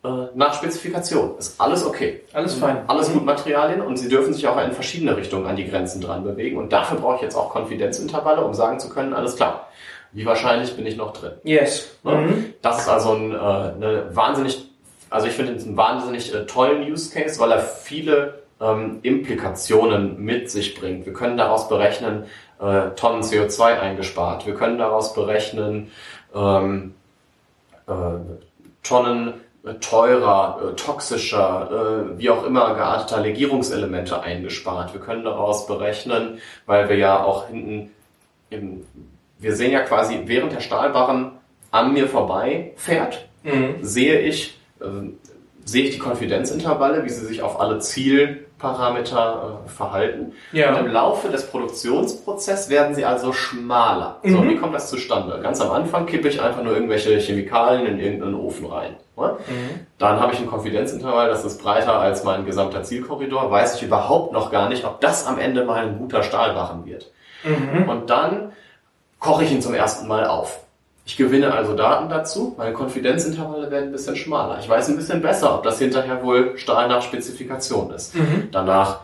[0.02, 1.38] nach Spezifikation.
[1.38, 2.22] Ist alles okay.
[2.32, 2.84] Alles fein.
[2.88, 3.14] Alles mhm.
[3.16, 6.58] gut Materialien und sie dürfen sich auch in verschiedene Richtungen an die Grenzen dran bewegen.
[6.58, 9.68] Und dafür brauche ich jetzt auch Konfidenzintervalle, um sagen zu können, alles klar.
[10.12, 11.34] Wie wahrscheinlich bin ich noch drin?
[11.44, 11.98] Yes.
[12.04, 12.54] Mhm.
[12.62, 14.70] Das ist also ein, äh, eine wahnsinnig,
[15.10, 20.24] also ich finde es einen wahnsinnig äh, tollen Use Case, weil er viele ähm, Implikationen
[20.24, 21.06] mit sich bringt.
[21.06, 22.24] Wir können daraus berechnen,
[22.60, 24.48] äh, Tonnen CO2 eingespart.
[24.48, 25.92] Wir können daraus berechnen,
[26.34, 26.96] ähm,
[27.88, 27.92] äh,
[28.82, 29.32] Tonnen äh,
[29.82, 34.94] teurer, äh, toxischer, äh, wie auch immer gearteter Legierungselemente eingespart.
[34.94, 37.92] Wir können daraus berechnen, weil wir ja auch hinten,
[38.50, 38.86] im,
[39.38, 41.32] wir sehen ja quasi, während der Stahlbarren
[41.72, 43.76] an mir vorbei fährt, mhm.
[43.82, 44.86] sehe ich, äh,
[45.66, 50.34] sehe ich die Konfidenzintervalle, wie sie sich auf alle Ziel Parameter äh, verhalten.
[50.52, 50.70] Ja.
[50.70, 54.20] Und im Laufe des Produktionsprozesses werden sie also schmaler.
[54.22, 54.32] Mhm.
[54.32, 55.40] So, wie kommt das zustande?
[55.42, 58.98] Ganz am Anfang kippe ich einfach nur irgendwelche Chemikalien in irgendeinen Ofen rein.
[59.18, 59.38] Ne?
[59.48, 59.88] Mhm.
[59.98, 63.50] Dann habe ich ein Konfidenzintervall, das ist breiter als mein gesamter Zielkorridor.
[63.50, 67.12] Weiß ich überhaupt noch gar nicht, ob das am Ende mal ein guter Stahlbarren wird.
[67.44, 67.90] Mhm.
[67.90, 68.52] Und dann
[69.20, 70.66] koche ich ihn zum ersten Mal auf.
[71.10, 74.60] Ich gewinne also Daten dazu, meine Konfidenzintervalle werden ein bisschen schmaler.
[74.60, 78.14] Ich weiß ein bisschen besser, ob das hinterher wohl Stahl nach Spezifikation ist.
[78.14, 78.50] Mhm.
[78.52, 79.00] Danach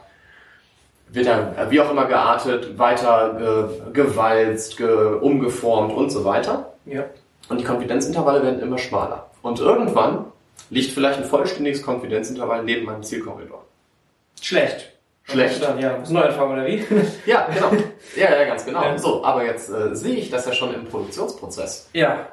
[1.09, 6.73] wird er wie auch immer geartet, weiter ge gewalzt, ge umgeformt und so weiter.
[6.85, 7.05] Ja.
[7.49, 9.25] Und die Konfidenzintervalle werden immer schmaler.
[9.41, 10.25] Und irgendwann
[10.69, 13.65] liegt vielleicht ein vollständiges Konfidenzintervall neben meinem Zielkorridor.
[14.39, 14.91] Schlecht.
[15.25, 15.63] Schlecht.
[15.63, 16.83] Dann, ja, muss neu anfangen, oder wie?
[17.25, 17.71] Ja, genau.
[18.15, 18.83] Ja, ja, ganz genau.
[18.83, 18.97] Ja.
[18.97, 21.89] So, aber jetzt äh, sehe ich das ja schon im Produktionsprozess.
[21.93, 22.27] Ja.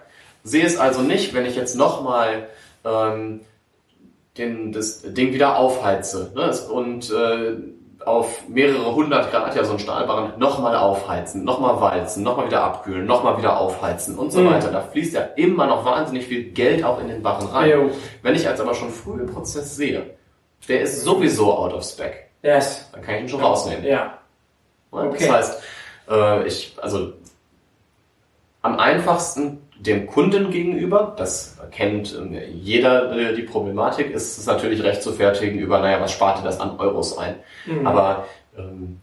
[0.45, 2.49] Sehe es also nicht, wenn ich jetzt nochmal
[2.84, 3.40] ähm,
[4.36, 6.53] den, das Ding wieder aufheize ne?
[6.70, 7.57] und äh,
[8.05, 13.07] auf mehrere hundert Grad ja so ein Stahlbarren nochmal aufheizen, nochmal walzen, nochmal wieder abkühlen,
[13.07, 14.51] nochmal wieder aufheizen und so mhm.
[14.51, 14.70] weiter.
[14.70, 17.70] Da fließt ja immer noch wahnsinnig viel Geld auch in den Barren rein.
[17.70, 17.90] Jo.
[18.22, 20.16] Wenn ich jetzt aber schon früh im Prozess sehe,
[20.68, 22.88] der ist sowieso out of spec, yes.
[22.93, 23.84] dann kann ich ihn schon rausnehmen.
[23.84, 24.18] Ja.
[24.90, 25.26] Okay.
[25.26, 25.62] Das heißt,
[26.11, 27.12] äh, ich, also
[28.62, 34.82] am einfachsten dem Kunden gegenüber, das kennt äh, jeder äh, die Problematik, ist es natürlich
[34.82, 37.36] recht zu fertigen über, naja, was sparte das an Euros ein?
[37.66, 37.86] Mhm.
[37.86, 38.26] Aber
[38.57, 39.01] ähm,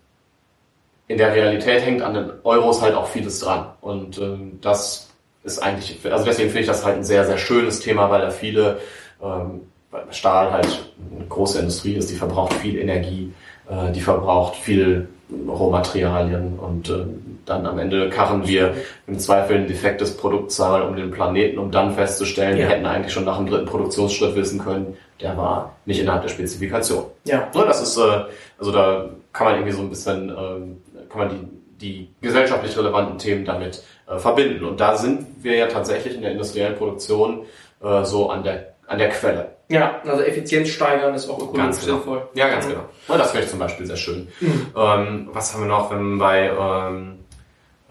[1.07, 3.73] in der Realität hängt an den Euros halt auch vieles dran.
[3.81, 5.09] Und ähm, das
[5.43, 8.29] ist eigentlich, also deswegen finde ich das halt ein sehr, sehr schönes Thema, weil da
[8.29, 8.79] viele,
[9.21, 9.61] ähm,
[9.91, 13.33] weil Stahl halt eine große Industrie ist, die verbraucht viel Energie,
[13.69, 15.07] äh, die verbraucht viel
[15.47, 17.05] Rohmaterialien und äh,
[17.45, 18.75] dann am Ende karren wir
[19.07, 22.63] im Zweifel ein defektes Produkt um den Planeten, um dann festzustellen, ja.
[22.63, 26.29] wir hätten eigentlich schon nach dem dritten Produktionsschritt wissen können, der war nicht innerhalb der
[26.29, 27.05] Spezifikation.
[27.25, 27.49] Ja.
[27.51, 28.25] So, das ist, äh,
[28.57, 31.47] also da kann man irgendwie so ein bisschen, äh, kann man die,
[31.81, 34.65] die gesellschaftlich relevanten Themen damit äh, verbinden.
[34.65, 37.41] Und da sind wir ja tatsächlich in der industriellen Produktion
[37.83, 39.51] äh, so an der, an der Quelle.
[39.69, 41.97] Ja, also Effizienz steigern ist auch ökologisch genau.
[41.97, 42.27] sinnvoll.
[42.33, 42.81] Ja, ganz genau.
[43.07, 44.27] Ja, das finde ich zum Beispiel sehr schön.
[44.41, 44.67] Mhm.
[44.75, 47.19] Ähm, was haben wir noch, wenn bei, ähm,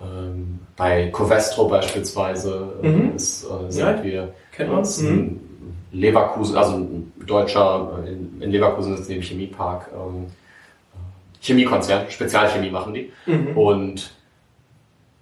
[0.03, 3.15] ähm, bei Covestro beispielsweise äh, mhm.
[3.15, 5.01] ist, äh, sind ja, wir kennen uns.
[5.01, 5.41] Mhm.
[5.91, 10.27] Leverkusen, also ein deutscher, äh, in, in Leverkusen ist neben Chemiepark, ähm,
[11.41, 13.13] Chemiekonzern, Spezialchemie machen die.
[13.27, 13.57] Mhm.
[13.57, 14.11] Und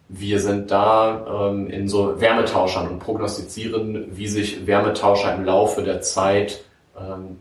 [0.08, 6.00] wir sind da ähm, in so Wärmetauschern und prognostizieren, wie sich Wärmetauscher im Laufe der
[6.00, 6.62] Zeit
[6.98, 7.38] ähm,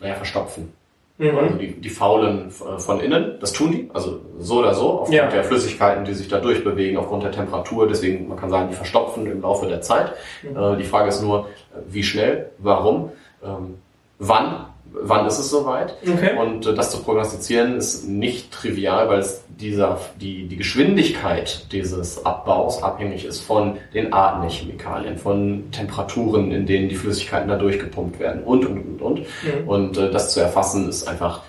[0.00, 0.72] naja, verstopfen.
[1.18, 1.38] Mhm.
[1.38, 5.14] Also die, die faulen äh, von innen, das tun die, also so oder so, aufgrund
[5.14, 5.28] ja.
[5.28, 7.86] der Flüssigkeiten, die sich da durchbewegen, aufgrund der Temperatur.
[7.88, 10.12] Deswegen, man kann sagen, die verstopfen im Laufe der Zeit.
[10.42, 10.56] Mhm.
[10.56, 11.48] Äh, die Frage ist nur,
[11.88, 13.10] wie schnell, warum,
[13.44, 13.78] ähm,
[14.18, 15.96] wann wann ist es soweit.
[16.06, 16.38] Okay.
[16.38, 22.24] Und äh, das zu prognostizieren ist nicht trivial, weil es dieser, die, die Geschwindigkeit dieses
[22.24, 27.56] Abbaus abhängig ist von den Arten der Chemikalien, von Temperaturen, in denen die Flüssigkeiten da
[27.56, 29.18] durchgepumpt werden und, und, und, und.
[29.18, 29.68] Mhm.
[29.68, 31.42] Und äh, das zu erfassen ist einfach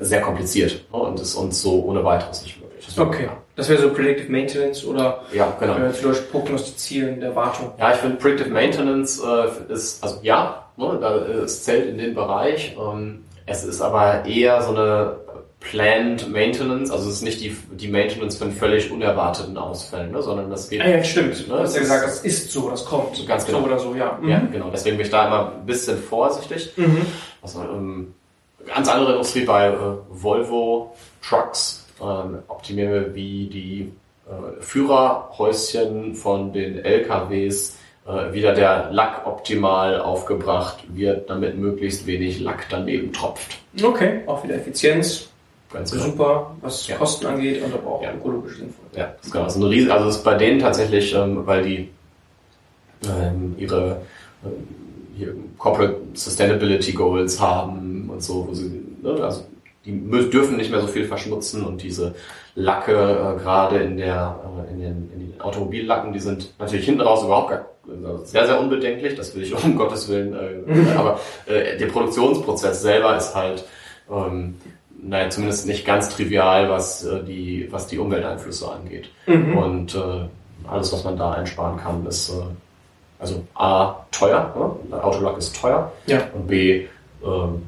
[0.00, 0.98] sehr kompliziert ne?
[0.98, 2.84] und ist uns so ohne weiteres nicht möglich.
[2.86, 3.28] Das okay.
[3.54, 5.76] Das wäre so Predictive Maintenance oder ja, genau.
[5.76, 7.72] äh, vielleicht Prognostizieren der Wartung.
[7.78, 12.14] Ja, ich finde Predictive Maintenance äh, ist, also ja, ne, da, es zählt in den
[12.14, 12.76] Bereich.
[12.78, 15.16] Ähm, es ist aber eher so eine
[15.60, 20.50] Planned Maintenance, also es ist nicht die, die Maintenance von völlig unerwarteten Ausfällen, ne, sondern
[20.50, 20.80] das geht.
[20.80, 21.48] Ah, ja, stimmt.
[21.48, 23.26] Ne, du hast ja gesagt, das ist so, das kommt.
[23.26, 23.60] Ganz genau.
[23.60, 24.18] So oder so, ja.
[24.20, 24.28] Mhm.
[24.28, 24.70] Ja, genau.
[24.70, 26.72] Deswegen bin ich da immer ein bisschen vorsichtig.
[26.76, 27.06] Mhm.
[27.40, 28.14] Also, ähm,
[28.66, 29.78] ganz andere Industrie bei äh,
[30.10, 33.92] Volvo Trucks ähm, optimieren wir, wie die
[34.26, 42.40] äh, Führerhäuschen von den LKWs äh, wieder der Lack optimal aufgebracht wird, damit möglichst wenig
[42.40, 43.58] Lack daneben tropft.
[43.82, 45.28] Okay, auch wieder Effizienz.
[45.72, 46.04] Ganz genau.
[46.04, 46.96] Super, was ja.
[46.96, 48.12] Kosten angeht und aber auch ja.
[48.12, 48.84] ökologisch sinnvoll.
[48.94, 49.44] Ja, das ist genau.
[49.44, 51.88] Das ist ein Riesen, also ist bei denen tatsächlich, ähm, weil die
[53.06, 54.02] ähm, ihre,
[54.44, 59.44] äh, ihre Corporate Sustainability Goals haben und so, wo sie, ne, also
[59.84, 62.14] die dürfen nicht mehr so viel verschmutzen und diese
[62.54, 67.00] Lacke, äh, gerade in der, äh, in den, in den Automobillacken, die sind natürlich hinten
[67.00, 71.20] raus überhaupt gar, also sehr, sehr unbedenklich, das will ich um Gottes Willen, äh, aber
[71.46, 73.64] äh, der Produktionsprozess selber ist halt,
[74.10, 74.56] ähm,
[75.02, 79.10] naja, zumindest nicht ganz trivial, was äh, die, was die Umwelteinflüsse angeht.
[79.26, 79.56] Mhm.
[79.56, 82.42] Und äh, alles, was man da einsparen kann, ist äh,
[83.18, 85.02] also A, teuer, ne?
[85.02, 86.20] Autolack ist teuer ja.
[86.34, 86.86] und B,
[87.22, 87.26] äh,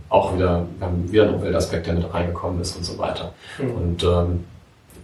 [0.08, 0.66] auch wieder,
[1.06, 3.32] wieder ein Umweltaspekt, der mit reingekommen ist und so weiter.
[3.58, 3.70] Mhm.
[3.70, 4.44] Und ähm,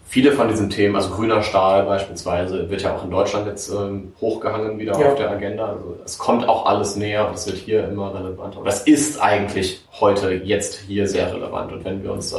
[0.06, 4.12] viele von diesen Themen, also grüner Stahl beispielsweise, wird ja auch in Deutschland jetzt ähm,
[4.20, 5.08] hochgehangen wieder ja.
[5.08, 5.66] auf der Agenda.
[5.66, 8.58] Also es kommt auch alles näher und es wird hier immer relevanter.
[8.58, 11.72] Und das ist eigentlich heute jetzt hier sehr relevant.
[11.72, 12.38] Und wenn wir uns, äh,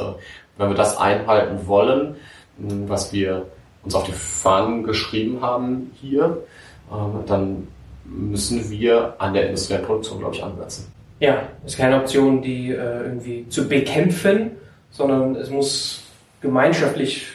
[0.57, 2.15] wenn wir das einhalten wollen,
[2.57, 3.45] was wir
[3.83, 6.43] uns auf die Fahnen geschrieben haben hier,
[6.91, 7.67] äh, dann
[8.03, 10.91] müssen wir an der industriellen Produktion, glaube ich, ansetzen.
[11.21, 14.51] Ja, ist keine Option, die äh, irgendwie zu bekämpfen,
[14.89, 16.01] sondern es muss
[16.41, 17.27] gemeinschaftlich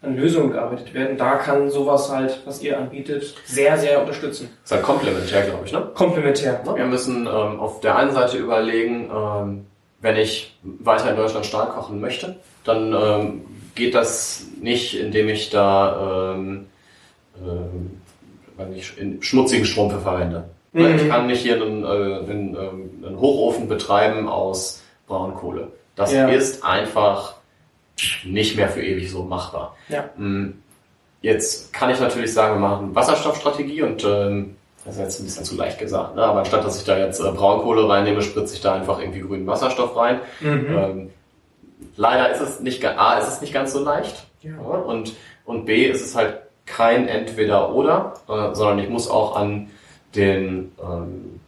[0.00, 1.16] an Lösungen gearbeitet werden.
[1.16, 4.48] Da kann sowas halt, was ihr anbietet, sehr, sehr unterstützen.
[4.62, 5.90] Das ist halt komplementär, glaube ich, ne?
[5.92, 6.62] Komplementär.
[6.64, 6.76] Ne?
[6.76, 9.66] Wir müssen ähm, auf der einen Seite überlegen, ähm,
[10.00, 13.40] wenn ich weiter in Deutschland Stahl kochen möchte, dann ähm,
[13.74, 16.66] geht das nicht, indem ich da ähm,
[17.44, 20.44] ähm, nicht, schmutzigen Strom verwende.
[20.72, 20.96] Mhm.
[20.96, 25.68] Ich kann nicht hier einen, äh, einen, ähm, einen, Hochofen betreiben aus Braunkohle.
[25.96, 26.28] Das ja.
[26.28, 27.34] ist einfach
[28.24, 29.76] nicht mehr für ewig so machbar.
[29.88, 30.08] Ja.
[30.16, 30.54] Mm,
[31.20, 35.44] jetzt kann ich natürlich sagen, wir machen Wasserstoffstrategie und ähm, das ist jetzt ein bisschen
[35.44, 36.24] zu leicht gesagt, ne?
[36.24, 39.46] aber anstatt dass ich da jetzt äh, Braunkohle reinnehme, spritze ich da einfach irgendwie grünen
[39.46, 40.20] Wasserstoff rein.
[40.40, 40.76] Mhm.
[40.76, 41.10] Ähm,
[41.96, 44.56] leider ist es nicht, A, ist es nicht ganz so leicht ja.
[44.58, 45.12] und,
[45.44, 49.70] und B, ist es halt kein Entweder-Oder, äh, sondern ich muss auch an
[50.14, 51.40] den, ähm,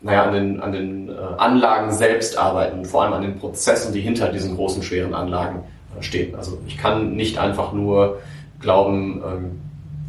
[0.00, 4.00] naja, an den, an den äh, Anlagen selbst arbeiten, vor allem an den Prozessen, die
[4.00, 5.64] hinter diesen großen, schweren Anlagen
[5.98, 6.34] äh, stehen.
[6.34, 8.18] Also ich kann nicht einfach nur
[8.60, 9.60] glauben, ähm,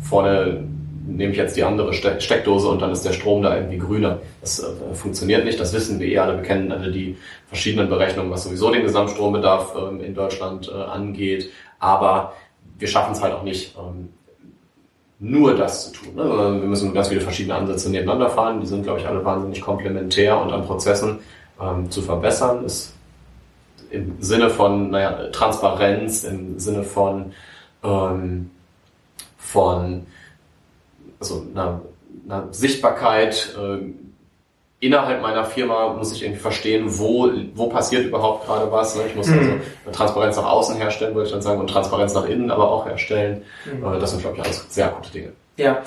[0.02, 0.64] vorne
[1.06, 4.20] nehme ich jetzt die andere Steckdose und dann ist der Strom da irgendwie grüner.
[4.42, 6.36] Das äh, funktioniert nicht, das wissen wir eh alle.
[6.38, 7.18] Wir kennen alle die
[7.48, 11.50] verschiedenen Berechnungen, was sowieso den Gesamtstrombedarf ähm, in Deutschland äh, angeht.
[11.80, 12.34] Aber
[12.78, 14.10] wir schaffen es halt auch nicht, ähm,
[15.20, 16.16] nur das zu tun.
[16.16, 16.24] Ne?
[16.24, 18.62] Wir müssen ganz viele verschiedene Ansätze nebeneinander fahren.
[18.62, 21.20] Die sind, glaube ich, alle wahnsinnig komplementär und an Prozessen
[21.62, 22.64] ähm, zu verbessern.
[22.66, 22.94] Ist
[23.92, 27.34] im Sinne von naja, Transparenz, im Sinne von,
[27.84, 28.50] ähm,
[29.38, 30.06] von
[31.20, 31.82] also einer,
[32.26, 33.80] einer Sichtbarkeit, äh,
[34.80, 38.96] innerhalb meiner Firma muss ich irgendwie verstehen, wo, wo passiert überhaupt gerade was.
[38.96, 39.04] Ne?
[39.08, 39.62] Ich muss also mhm.
[39.92, 43.44] Transparenz nach außen herstellen, würde ich dann sagen, und Transparenz nach innen aber auch herstellen.
[43.66, 43.86] Mhm.
[43.86, 45.34] Äh, das sind, glaube ich, alles sehr gute Dinge.
[45.58, 45.82] Ja.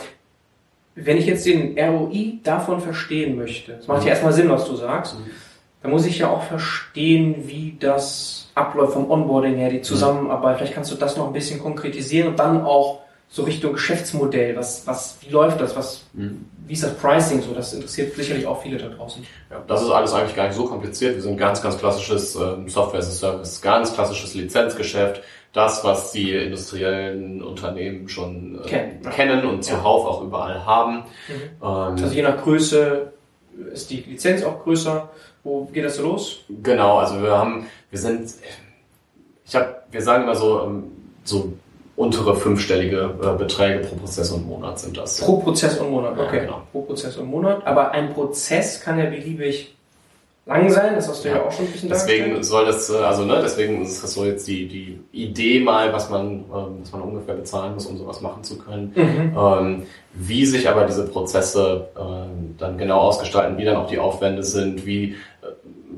[0.95, 4.09] Wenn ich jetzt den ROI davon verstehen möchte, das macht mhm.
[4.09, 5.30] ja erstmal Sinn, was du sagst, mhm.
[5.82, 9.84] dann muss ich ja auch verstehen, wie das abläuft vom Onboarding her, die mhm.
[9.84, 10.59] Zusammenarbeit.
[10.59, 13.01] Vielleicht kannst du das noch ein bisschen konkretisieren und dann auch
[13.33, 14.55] so Richtung Geschäftsmodell?
[14.57, 15.74] Was, was, wie läuft das?
[15.74, 16.45] Was, mhm.
[16.66, 17.55] Wie ist das Pricing so?
[17.55, 19.26] Das interessiert sicherlich auch viele da draußen.
[19.51, 21.14] Ja, das ist alles eigentlich gar nicht so kompliziert.
[21.14, 25.22] Wir sind ganz, ganz klassisches ähm, Software as a Service, ganz klassisches Lizenzgeschäft.
[25.55, 30.97] Das, was die industriellen Unternehmen schon äh, Ken, kennen und zuhauf auch überall haben.
[30.97, 31.33] Mhm.
[31.62, 33.12] Ähm, also je nach Größe
[33.72, 35.09] ist die Lizenz auch größer.
[35.43, 36.45] Wo geht das so los?
[36.62, 38.30] Genau, also wir haben, wir sind,
[39.47, 40.85] ich habe, wir sagen immer so, ähm,
[41.24, 41.55] so
[41.97, 45.20] untere fünfstellige äh, Beträge pro Prozess und Monat sind das.
[45.20, 46.36] Pro Prozess und Monat, okay.
[46.36, 46.62] Ja, genau.
[46.72, 47.66] Pro Prozess und Monat.
[47.66, 49.74] Aber ein Prozess kann ja beliebig
[50.47, 52.97] lang sein, das hast du ja, ja auch schon ein bisschen Deswegen soll das, äh,
[52.97, 56.93] also ne, deswegen ist das so jetzt die, die Idee mal, was man, ähm, was
[56.93, 58.93] man ungefähr bezahlen muss, um sowas machen zu können.
[58.95, 59.36] Mhm.
[59.36, 59.82] Ähm,
[60.14, 64.84] wie sich aber diese Prozesse äh, dann genau ausgestalten, wie dann auch die Aufwände sind,
[64.84, 65.12] wie,
[65.43, 65.47] äh,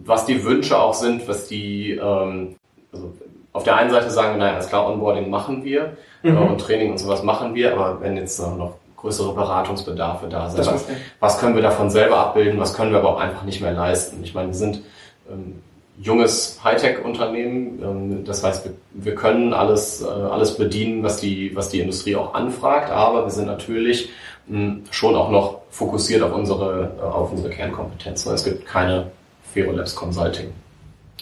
[0.05, 2.57] was die Wünsche auch sind, was die, ähm,
[2.92, 3.12] also
[3.55, 6.37] auf der einen Seite sagen wir, naja, alles klar, Onboarding machen wir mhm.
[6.37, 10.87] und Training und sowas machen wir, aber wenn jetzt noch größere Beratungsbedarfe da sind, was,
[11.21, 14.23] was, können wir davon selber abbilden, was können wir aber auch einfach nicht mehr leisten?
[14.25, 14.83] Ich meine, wir sind
[15.31, 15.63] ähm,
[16.01, 21.69] junges Hightech-Unternehmen, ähm, das heißt, wir, wir können alles, äh, alles bedienen, was die, was
[21.69, 24.09] die Industrie auch anfragt, aber wir sind natürlich
[24.49, 28.35] mh, hm, schon auch noch fokussiert auf unsere, äh, auf unsere Kernkompetenzen.
[28.35, 29.13] Es gibt keine
[29.53, 30.53] Ferolabs Consulting.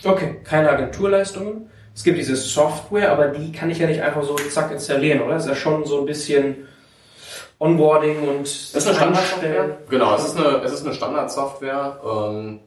[0.03, 1.69] Okay, keine Agenturleistungen.
[1.95, 5.35] Es gibt diese Software, aber die kann ich ja nicht einfach so zack installieren, oder?
[5.35, 6.69] Das ist ja schon so ein bisschen
[7.59, 9.79] Onboarding und das ist eine Standardsoftware.
[9.89, 12.61] Genau, es ist eine, es ist eine Standardsoftware, ähm,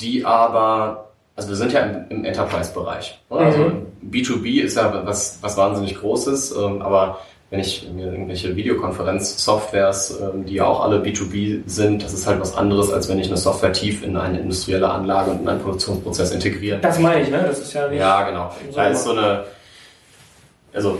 [0.00, 3.20] die aber, also wir sind ja im, im Enterprise-Bereich.
[3.28, 3.86] Also mhm.
[4.08, 7.20] B2B ist ja was, was wahnsinnig Großes, ähm, aber
[7.50, 12.40] wenn ich mir irgendwelche Videokonferenz-Softwares, ähm, die ja auch alle B2B sind, das ist halt
[12.40, 15.60] was anderes, als wenn ich eine Software tief in eine industrielle Anlage und in einen
[15.60, 16.78] Produktionsprozess integriere.
[16.78, 17.42] Das meine ich, ne?
[17.44, 17.98] Das ist ja nicht.
[17.98, 18.52] Ja, genau.
[18.72, 19.44] Da ist so eine,
[20.72, 20.98] also,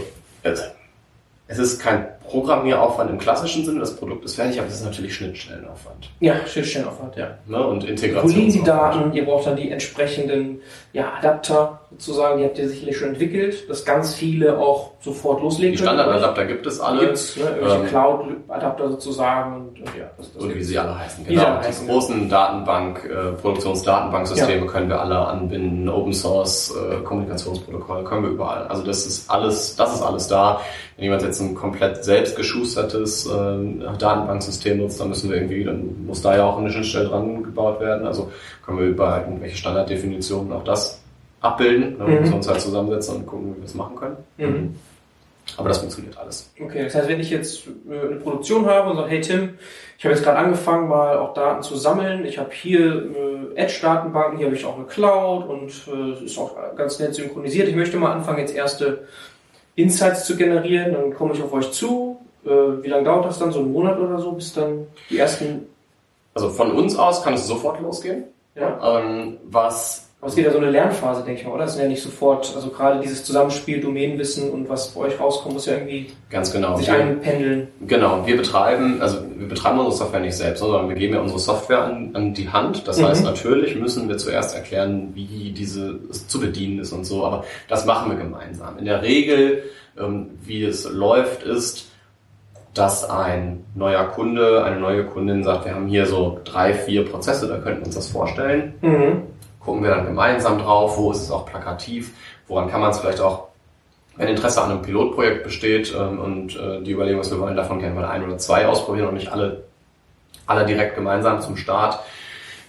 [1.47, 5.15] es ist kein Programmieraufwand im klassischen Sinne, das Produkt ist fertig, aber es ist natürlich
[5.15, 6.11] Schnittstellenaufwand.
[6.21, 7.39] Ja, Schnittstellenaufwand, ja.
[7.47, 7.65] Ne?
[7.65, 8.33] Und Integration.
[8.33, 9.13] Wo liegen die Daten?
[9.13, 10.61] Ihr braucht dann die entsprechenden
[10.93, 15.73] ja, Adapter sozusagen, die habt ihr sicherlich schon entwickelt, dass ganz viele auch sofort loslegen
[15.73, 17.07] Die Standardadapter gibt es alle.
[17.07, 17.45] Gibt's, ne?
[17.45, 20.11] Irgendwelche ähm, Cloud-Adapter sozusagen und, und ja.
[20.17, 21.45] Das, das und wie sie alle heißen, genau.
[21.45, 24.71] Alle heißen, die großen Datenbank, äh, Produktionsdatenbanksysteme ja.
[24.71, 28.69] können wir alle anbinden, Open Source, äh, Kommunikationsprotokolle können wir überall.
[28.69, 30.61] Also das ist alles, das ist alles da.
[30.97, 36.07] Wenn jemand jetzt ein komplett selbst geschustertes äh, Datenbanksystem nutzt, dann müssen wir irgendwie, dann
[36.07, 38.07] muss da ja auch eine Schnittstelle dran gebaut werden.
[38.07, 38.31] Also
[38.65, 41.00] können wir über irgendwelche Standarddefinitionen auch das
[41.41, 42.35] abbilden, ne, mhm.
[42.35, 44.17] uns halt zusammensetzen und gucken, wie wir das machen können.
[44.37, 44.75] Mhm.
[45.57, 46.51] Aber das funktioniert alles.
[46.63, 49.59] Okay, das heißt, wenn ich jetzt äh, eine Produktion habe und sage, hey Tim,
[49.99, 52.25] ich habe jetzt gerade angefangen, mal auch Daten zu sammeln.
[52.25, 53.07] Ich habe hier
[53.55, 57.69] äh, Edge-Datenbanken, hier habe ich auch eine Cloud und äh, ist auch ganz nett synchronisiert.
[57.69, 59.07] Ich möchte mal anfangen, jetzt erste
[59.75, 60.93] Insights zu generieren.
[60.93, 62.19] Dann komme ich auf euch zu.
[62.43, 63.53] Wie lange dauert das dann?
[63.53, 65.67] So einen Monat oder so, bis dann die ersten...
[66.33, 68.25] Also von uns aus kann es sofort losgehen.
[68.55, 69.01] Ja.
[69.01, 71.65] Ähm, was Aber es geht ja so eine Lernphase, denke ich mal, oder?
[71.65, 75.55] Es ist ja nicht sofort, also gerade dieses Zusammenspiel, Domänenwissen und was bei euch rauskommt,
[75.55, 76.77] muss ja irgendwie Ganz genau.
[76.77, 77.69] sich einpendeln.
[77.87, 81.39] Genau, wir betreiben, also wir betreiben unsere Software nicht selbst, sondern wir geben ja unsere
[81.39, 82.87] Software an, an die Hand.
[82.87, 83.07] Das mhm.
[83.07, 87.87] heißt, natürlich müssen wir zuerst erklären, wie diese zu bedienen ist und so, aber das
[87.87, 88.77] machen wir gemeinsam.
[88.77, 89.63] In der Regel,
[89.99, 91.87] ähm, wie es läuft, ist,
[92.75, 97.49] dass ein neuer Kunde, eine neue Kundin sagt, wir haben hier so drei, vier Prozesse,
[97.49, 98.75] da könnten wir uns das vorstellen.
[98.83, 99.23] Mhm
[99.71, 102.11] gucken wir dann gemeinsam drauf, wo ist es auch plakativ,
[102.49, 103.51] woran kann man es vielleicht auch,
[104.17, 107.79] wenn Interesse an einem Pilotprojekt besteht ähm, und äh, die Überlegung ist, wir wollen davon
[107.79, 109.63] gerne mal ein oder zwei ausprobieren und nicht alle,
[110.45, 112.01] alle direkt gemeinsam zum Start.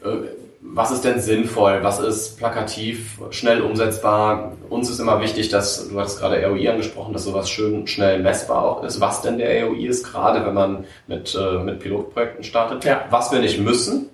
[0.05, 0.27] Äh,
[0.61, 1.79] was ist denn sinnvoll?
[1.81, 4.51] Was ist plakativ, schnell umsetzbar?
[4.69, 8.63] Uns ist immer wichtig, dass, du hattest gerade ROI angesprochen, dass sowas schön schnell messbar
[8.63, 12.85] auch ist, was denn der ROI ist, gerade wenn man mit, äh, mit Pilotprojekten startet.
[12.85, 13.05] Ja.
[13.09, 14.09] Was wir nicht müssen,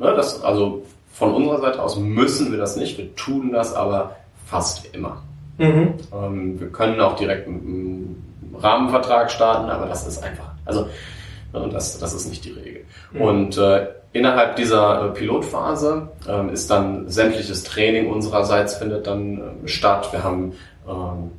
[0.00, 0.82] ne, das, also
[1.12, 5.22] von unserer Seite aus müssen wir das nicht, wir tun das aber fast immer.
[5.58, 5.94] Mhm.
[6.12, 8.16] Ähm, wir können auch direkt mit einem
[8.58, 10.88] Rahmenvertrag starten, aber das ist einfach, also
[11.52, 12.84] ne, das, das ist nicht die Regel.
[13.12, 13.20] Mhm.
[13.20, 19.68] Und äh, innerhalb dieser äh, Pilotphase äh, ist dann sämtliches Training unsererseits findet dann äh,
[19.68, 20.12] statt.
[20.12, 20.52] Wir haben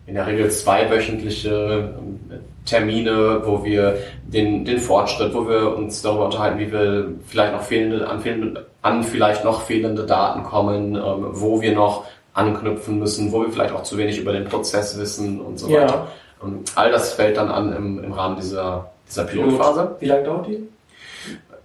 [0.05, 2.19] in der Regel zweiwöchentliche ähm,
[2.65, 7.63] Termine, wo wir den, den Fortschritt, wo wir uns darüber unterhalten, wie wir vielleicht noch
[7.63, 13.31] fehlende, an, fehlende, an vielleicht noch fehlende Daten kommen, ähm, wo wir noch anknüpfen müssen,
[13.33, 15.81] wo wir vielleicht auch zu wenig über den Prozess wissen und so ja.
[15.81, 16.07] weiter.
[16.39, 19.95] Und all das fällt dann an im, im Rahmen dieser, dieser Pilotphase.
[19.99, 20.67] Wie lange dauert die?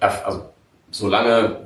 [0.01, 0.43] Also
[0.91, 1.57] so lange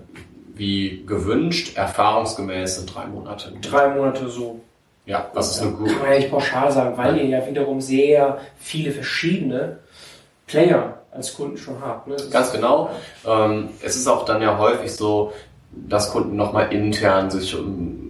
[0.55, 3.53] wie gewünscht, erfahrungsgemäß sind drei Monate.
[3.63, 4.61] Drei Monate so
[5.07, 5.93] ja, das ist eine gute.
[5.93, 9.79] Kann man ja nicht pauschal sagen, weil ihr ja wiederum sehr viele verschiedene
[10.47, 12.07] Player als Kunden schon habt.
[12.07, 12.17] Ne?
[12.31, 12.91] Ganz genau.
[13.27, 15.33] Ähm, es ist auch dann ja häufig so,
[15.73, 18.03] dass Kunden nochmal intern sich um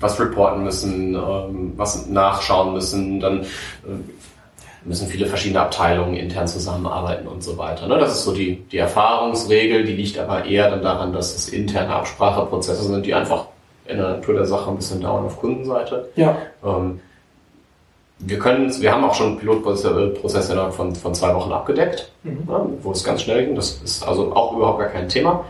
[0.00, 3.46] was reporten müssen, ähm, was nachschauen müssen, dann äh,
[4.84, 7.88] müssen viele verschiedene Abteilungen intern zusammenarbeiten und so weiter.
[7.88, 7.98] Ne?
[7.98, 11.94] Das ist so die, die Erfahrungsregel, die liegt aber eher dann daran, dass es interne
[11.94, 13.47] Abspracheprozesse sind, die einfach
[13.88, 16.08] in der Natur der Sache ein bisschen dauern auf Kundenseite.
[16.14, 16.36] Ja.
[16.64, 17.00] Ähm,
[18.20, 22.42] wir können, wir haben auch schon Pilotprozesse innerhalb von, von zwei Wochen abgedeckt, mhm.
[22.48, 23.54] ja, wo es ganz schnell ging.
[23.54, 25.44] Das ist also auch überhaupt gar kein Thema.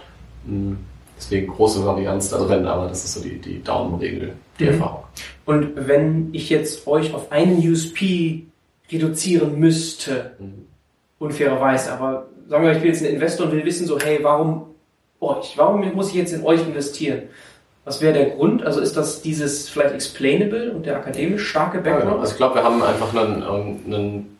[0.46, 0.78] Hm,
[1.16, 4.70] deswegen große Varianz da drin, aber das ist so die, die Daumenregel, die mhm.
[4.70, 5.04] Erfahrung.
[5.46, 8.44] Und wenn ich jetzt euch auf einen USP
[8.92, 10.66] reduzieren müsste, mhm.
[11.18, 14.66] unfairerweise, aber sagen wir, ich bin jetzt ein Investor und will wissen so, hey, warum
[15.20, 15.54] euch?
[15.56, 17.22] Warum muss ich jetzt in euch investieren?
[17.88, 18.62] Was wäre der Grund?
[18.66, 22.04] Also ist das dieses vielleicht explainable und der akademisch starke Background?
[22.04, 22.20] Ja, genau.
[22.20, 24.38] also ich glaube, wir haben einfach einen, einen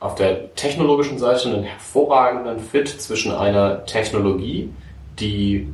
[0.00, 4.70] auf der technologischen Seite einen hervorragenden Fit zwischen einer Technologie,
[5.20, 5.68] die,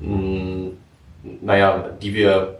[0.00, 0.70] mh, mm,
[1.42, 2.58] naja, die wir,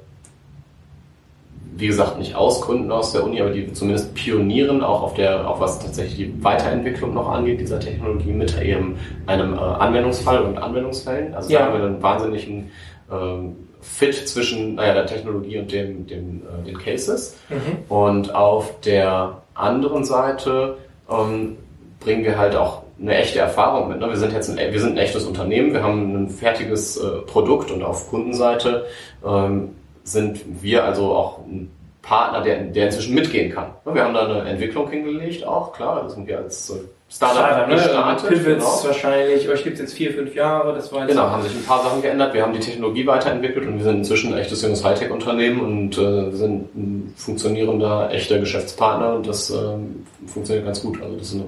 [1.75, 5.51] wie gesagt, nicht ausgründen aus der Uni, aber die wir zumindest pionieren, auch auf der,
[5.51, 10.59] auch was tatsächlich die Weiterentwicklung noch angeht, dieser Technologie mit eben einem äh, Anwendungsfall und
[10.59, 11.35] Anwendungsfällen.
[11.35, 11.59] Also ja.
[11.59, 12.71] da haben wir einen wahnsinnigen
[13.11, 17.37] ähm, Fit zwischen naja, der Technologie und dem, dem, äh, den Cases.
[17.49, 17.79] Mhm.
[17.89, 20.77] Und auf der anderen Seite
[21.11, 21.57] ähm,
[22.01, 24.01] bringen wir halt auch eine echte Erfahrung mit.
[24.01, 24.09] Ne?
[24.09, 27.71] Wir sind jetzt ein, wir sind ein echtes Unternehmen, wir haben ein fertiges äh, Produkt
[27.71, 28.87] und auf Kundenseite
[29.27, 29.71] ähm,
[30.05, 31.71] sind wir also auch ein
[32.03, 33.73] Partner, der, der inzwischen mitgehen kann.
[33.85, 36.73] Wir haben da eine Entwicklung hingelegt, auch klar, das sind wir als
[37.11, 37.75] Startup ne?
[37.75, 38.29] gestartet.
[38.29, 38.85] Pivots genau.
[38.85, 41.65] wahrscheinlich, euch gibt es jetzt vier, fünf Jahre, das war jetzt Genau, haben sich ein
[41.65, 42.33] paar Sachen geändert.
[42.33, 46.31] Wir haben die Technologie weiterentwickelt und wir sind inzwischen ein echtes junges Hightech-Unternehmen und äh,
[46.31, 51.03] sind ein funktionierender, echter Geschäftspartner und das ähm, funktioniert ganz gut.
[51.03, 51.45] Also das ist eine,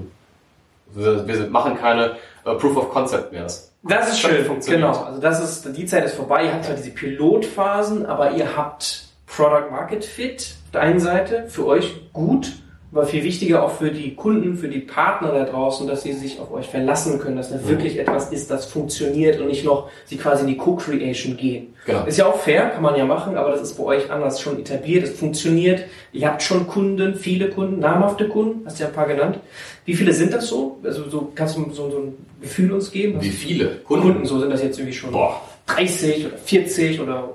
[0.95, 3.45] wir, wir machen keine äh, Proof of Concept mehr.
[3.45, 5.05] Das, das ist schön, genau.
[5.05, 6.45] Also das ist, die Zeit ist vorbei.
[6.45, 11.45] Ihr habt zwar diese Pilotphasen, aber ihr habt Product Market Fit auf der einen Seite
[11.49, 12.53] für euch gut
[12.93, 16.39] aber viel wichtiger auch für die Kunden, für die Partner da draußen, dass sie sich
[16.39, 17.69] auf euch verlassen können, dass da mhm.
[17.69, 21.75] wirklich etwas ist, das funktioniert und nicht noch sie quasi in die Co-Creation gehen.
[21.87, 22.05] Genau.
[22.05, 24.59] Ist ja auch fair, kann man ja machen, aber das ist bei euch anders schon
[24.59, 25.85] etabliert, es funktioniert.
[26.13, 29.39] Ihr habt schon Kunden, viele Kunden, namhafte Kunden, hast du ja ein paar genannt.
[29.87, 30.79] Wie viele sind das so?
[30.85, 33.23] Also so kannst du so, so ein Gefühl uns geben?
[33.23, 34.09] Wie viele Kunden?
[34.09, 34.27] Kunden?
[34.27, 35.41] So sind das jetzt irgendwie schon Boah.
[35.67, 37.31] 30 oder 40 oder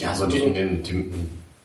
[0.00, 1.12] ja, so die, die, die,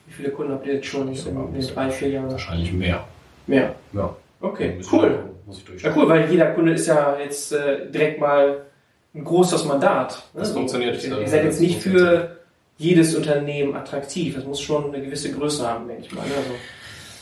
[0.07, 2.31] Wie viele Kunden habt ihr jetzt schon in, in, in drei, vier Jahren?
[2.31, 3.03] Wahrscheinlich mehr.
[3.47, 3.75] Mehr?
[3.93, 4.15] Ja.
[4.41, 5.19] Okay, cool.
[5.81, 8.65] ja, cool, weil jeder Kunde ist ja jetzt äh, direkt mal
[9.13, 10.23] ein großes Mandat.
[10.33, 10.41] Ne?
[10.41, 11.03] Das funktioniert.
[11.03, 12.37] Ihr, ihr seid jetzt nicht für
[12.77, 14.35] jedes Unternehmen attraktiv.
[14.35, 16.25] Das muss schon eine gewisse Größe haben, denke ich mal.
[16.27, 16.33] Ne?
[16.35, 16.51] Also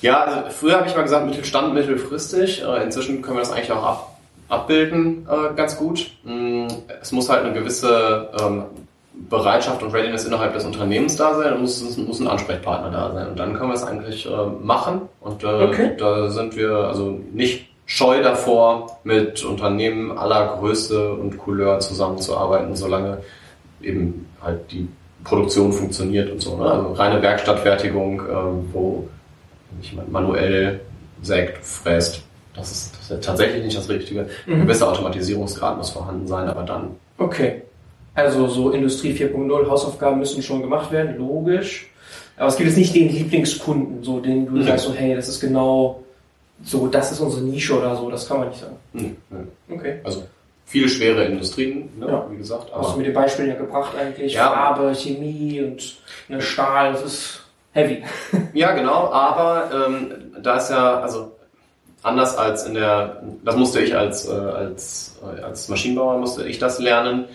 [0.01, 2.61] ja, also früher habe ich mal gesagt, Mittelstand, mittelfristig.
[2.61, 4.17] Äh, inzwischen können wir das eigentlich auch ab,
[4.49, 6.11] abbilden, äh, ganz gut.
[6.23, 6.67] Mm,
[7.01, 8.65] es muss halt eine gewisse ähm,
[9.29, 13.29] Bereitschaft und Readiness innerhalb des Unternehmens da sein, muss, muss ein Ansprechpartner da sein.
[13.29, 14.29] Und dann können wir es eigentlich äh,
[14.61, 15.01] machen.
[15.21, 15.91] Und äh, okay.
[15.97, 23.19] da sind wir also nicht scheu davor, mit Unternehmen aller Größe und Couleur zusammenzuarbeiten, solange
[23.81, 24.87] eben halt die
[25.23, 26.57] Produktion funktioniert und so.
[26.57, 26.65] Ne?
[26.65, 29.07] Also reine Werkstattfertigung, äh, wo
[29.81, 30.81] jemand manuell
[31.21, 32.23] sägt, fräst,
[32.55, 34.27] das ist, das ist tatsächlich nicht das Richtige.
[34.45, 34.53] Mhm.
[34.53, 36.91] Ein gewisser Automatisierungsgrad muss vorhanden sein, aber dann.
[37.17, 37.63] Okay.
[38.15, 41.87] Also so Industrie 4.0, Hausaufgaben müssen schon gemacht werden, logisch.
[42.37, 44.63] Aber es gibt jetzt nicht den Lieblingskunden, so den du mhm.
[44.63, 46.03] sagst, so, hey, das ist genau
[46.63, 48.77] so, das ist unsere Nische oder so, das kann man nicht sagen.
[48.93, 49.15] Mhm.
[49.69, 49.99] Okay.
[50.03, 50.23] Also
[50.65, 52.25] viele schwere Industrien, ne, ja.
[52.29, 52.71] wie gesagt.
[52.71, 54.49] Aber Hast du mit den Beispielen ja gebracht eigentlich, ja.
[54.49, 55.97] Farbe, Chemie und
[56.29, 57.43] ne, Stahl, das ist
[57.73, 58.03] heavy.
[58.53, 60.11] ja, genau, aber ähm,
[60.41, 61.31] da ist ja, also
[62.01, 66.59] anders als in der, das musste ich als, äh, als, äh, als Maschinenbauer, musste ich
[66.59, 67.25] das lernen,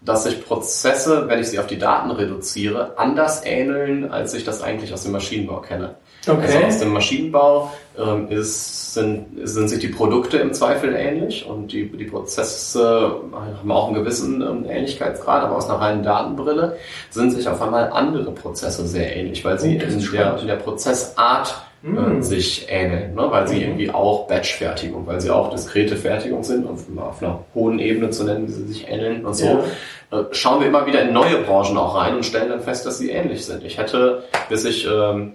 [0.00, 4.62] dass sich Prozesse, wenn ich sie auf die Daten reduziere, anders ähneln, als ich das
[4.62, 5.94] eigentlich aus dem Maschinenbau kenne.
[6.26, 6.40] Okay.
[6.40, 11.72] Also aus dem Maschinenbau ähm, ist, sind, sind sich die Produkte im Zweifel ähnlich und
[11.72, 16.76] die, die Prozesse haben auch einen gewissen ähm, Ähnlichkeitsgrad, aber aus einer reinen Datenbrille
[17.10, 21.54] sind sich auf einmal andere Prozesse sehr ähnlich, weil sie in, der, in der Prozessart
[21.84, 22.22] mhm.
[22.22, 23.26] sich ähneln, ne?
[23.30, 23.62] weil sie mhm.
[23.62, 28.24] irgendwie auch Batch-Fertigung, weil sie auch diskrete Fertigung sind und auf einer hohen Ebene zu
[28.24, 29.62] nennen, wie sie sich ähneln und so.
[30.10, 30.18] Ja.
[30.18, 32.98] Äh, schauen wir immer wieder in neue Branchen auch rein und stellen dann fest, dass
[32.98, 33.64] sie ähnlich sind.
[33.64, 35.32] Ich hätte, bis ich ähm,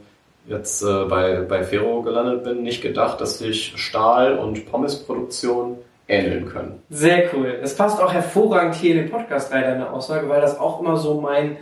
[0.47, 5.77] jetzt äh, bei, bei Ferro gelandet bin, nicht gedacht, dass sich Stahl- und Pommesproduktion
[6.07, 6.81] ähneln können.
[6.89, 7.59] Sehr cool.
[7.61, 10.97] Das passt auch hervorragend hier in den Podcast rein, deine Aussage, weil das auch immer
[10.97, 11.57] so mein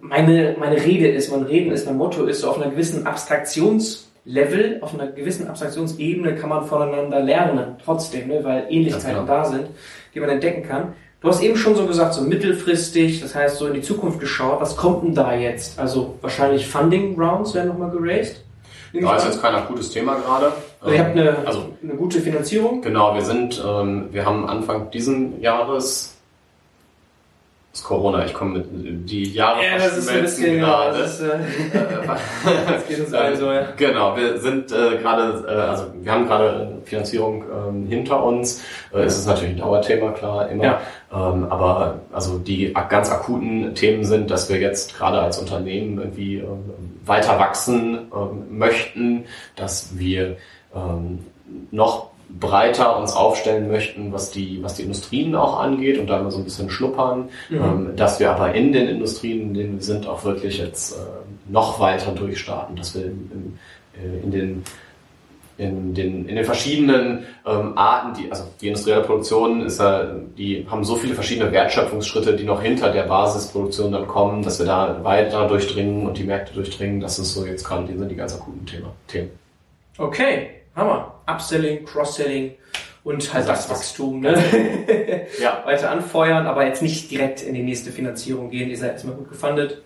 [0.00, 4.78] meine, meine Rede ist, mein Reden ist, mein Motto ist, so auf einer gewissen Abstraktionslevel,
[4.80, 9.66] auf einer gewissen Abstraktionsebene kann man voneinander lernen, trotzdem, ne, weil Ähnlichkeiten da sind,
[10.14, 10.94] die man entdecken kann.
[11.20, 14.60] Du hast eben schon so gesagt, so mittelfristig, das heißt so in die Zukunft geschaut,
[14.60, 15.78] was kommt denn da jetzt?
[15.78, 18.44] Also wahrscheinlich Funding Rounds werden nochmal geraced?
[18.92, 20.52] Da ist jetzt kein akutes Thema gerade.
[20.80, 22.80] Also ihr habt eine, also, eine gute Finanzierung?
[22.82, 26.15] Genau, wir sind, ähm, wir haben Anfang diesen Jahres
[27.76, 30.98] ist Corona, ich komme mit die Jahre Ja, das ist ein bisschen, gerade.
[30.98, 31.38] Das, ist, äh,
[32.68, 33.68] das geht uns allen so, ja.
[33.76, 38.62] Genau, wir sind äh, gerade, äh, also wir haben gerade Finanzierung ähm, hinter uns.
[38.94, 40.64] Äh, es ist natürlich ein Dauerthema, klar, immer.
[40.64, 40.80] Ja.
[41.12, 46.38] Ähm, aber also die ganz akuten Themen sind, dass wir jetzt gerade als Unternehmen irgendwie
[46.38, 46.46] äh,
[47.04, 50.38] weiter wachsen äh, möchten, dass wir
[50.74, 51.18] ähm,
[51.70, 56.30] noch breiter uns aufstellen möchten, was die, was die Industrien auch angeht und da mal
[56.30, 57.56] so ein bisschen schnuppern, mhm.
[57.56, 60.96] ähm, dass wir aber in den Industrien, in denen wir sind, auch wirklich jetzt äh,
[61.48, 63.58] noch weiter durchstarten, dass wir in, in,
[64.02, 64.64] äh, in den
[65.58, 70.04] in den, in den verschiedenen ähm, Arten, die, also die industrielle Produktion ist ja,
[70.36, 74.66] die haben so viele verschiedene Wertschöpfungsschritte, die noch hinter der Basisproduktion dann kommen, dass wir
[74.66, 77.00] da weiter durchdringen und die Märkte durchdringen.
[77.00, 79.30] Das ist so jetzt gerade, die sind die ganz akuten Thema, Themen.
[79.96, 81.20] Okay, Hammer.
[81.26, 82.54] Upselling, Cross-Selling
[83.02, 84.20] und halt das, das Wachstum.
[84.26, 85.26] Ne?
[85.40, 85.62] ja.
[85.64, 88.68] Weiter anfeuern, aber jetzt nicht direkt in die nächste Finanzierung gehen.
[88.68, 89.82] Ihr seid erstmal gut gefundet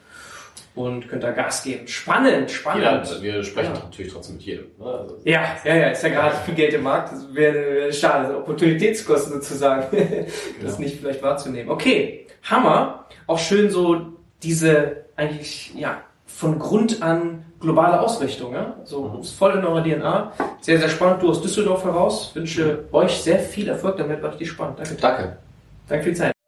[0.74, 1.86] und könnt da Gas geben.
[1.86, 3.09] Spannend, spannend.
[3.11, 3.80] Ja, wir sprechen ja.
[3.80, 4.66] natürlich trotzdem mit jedem.
[4.78, 4.86] Ne?
[4.86, 7.12] Also ja, ja, ja, ist ja gerade viel Geld im Markt.
[7.12, 9.86] Das wäre schade, Opportunitätskosten sozusagen,
[10.62, 10.78] das genau.
[10.78, 11.70] nicht vielleicht wahrzunehmen.
[11.70, 13.07] Okay, Hammer.
[13.26, 14.01] Auch schön so
[14.43, 18.55] diese eigentlich, ja, von Grund an globale Ausrichtung.
[18.55, 18.75] Ja?
[18.85, 19.21] So mhm.
[19.21, 20.33] ist voll in eurer DNA.
[20.61, 21.23] Sehr, sehr spannend.
[21.23, 22.35] Du aus Düsseldorf heraus.
[22.35, 24.23] Wünsche euch sehr viel Erfolg damit.
[24.23, 24.79] War richtig spannend.
[24.79, 24.95] Danke.
[24.95, 25.37] Danke.
[25.89, 26.39] Danke für die Zeit.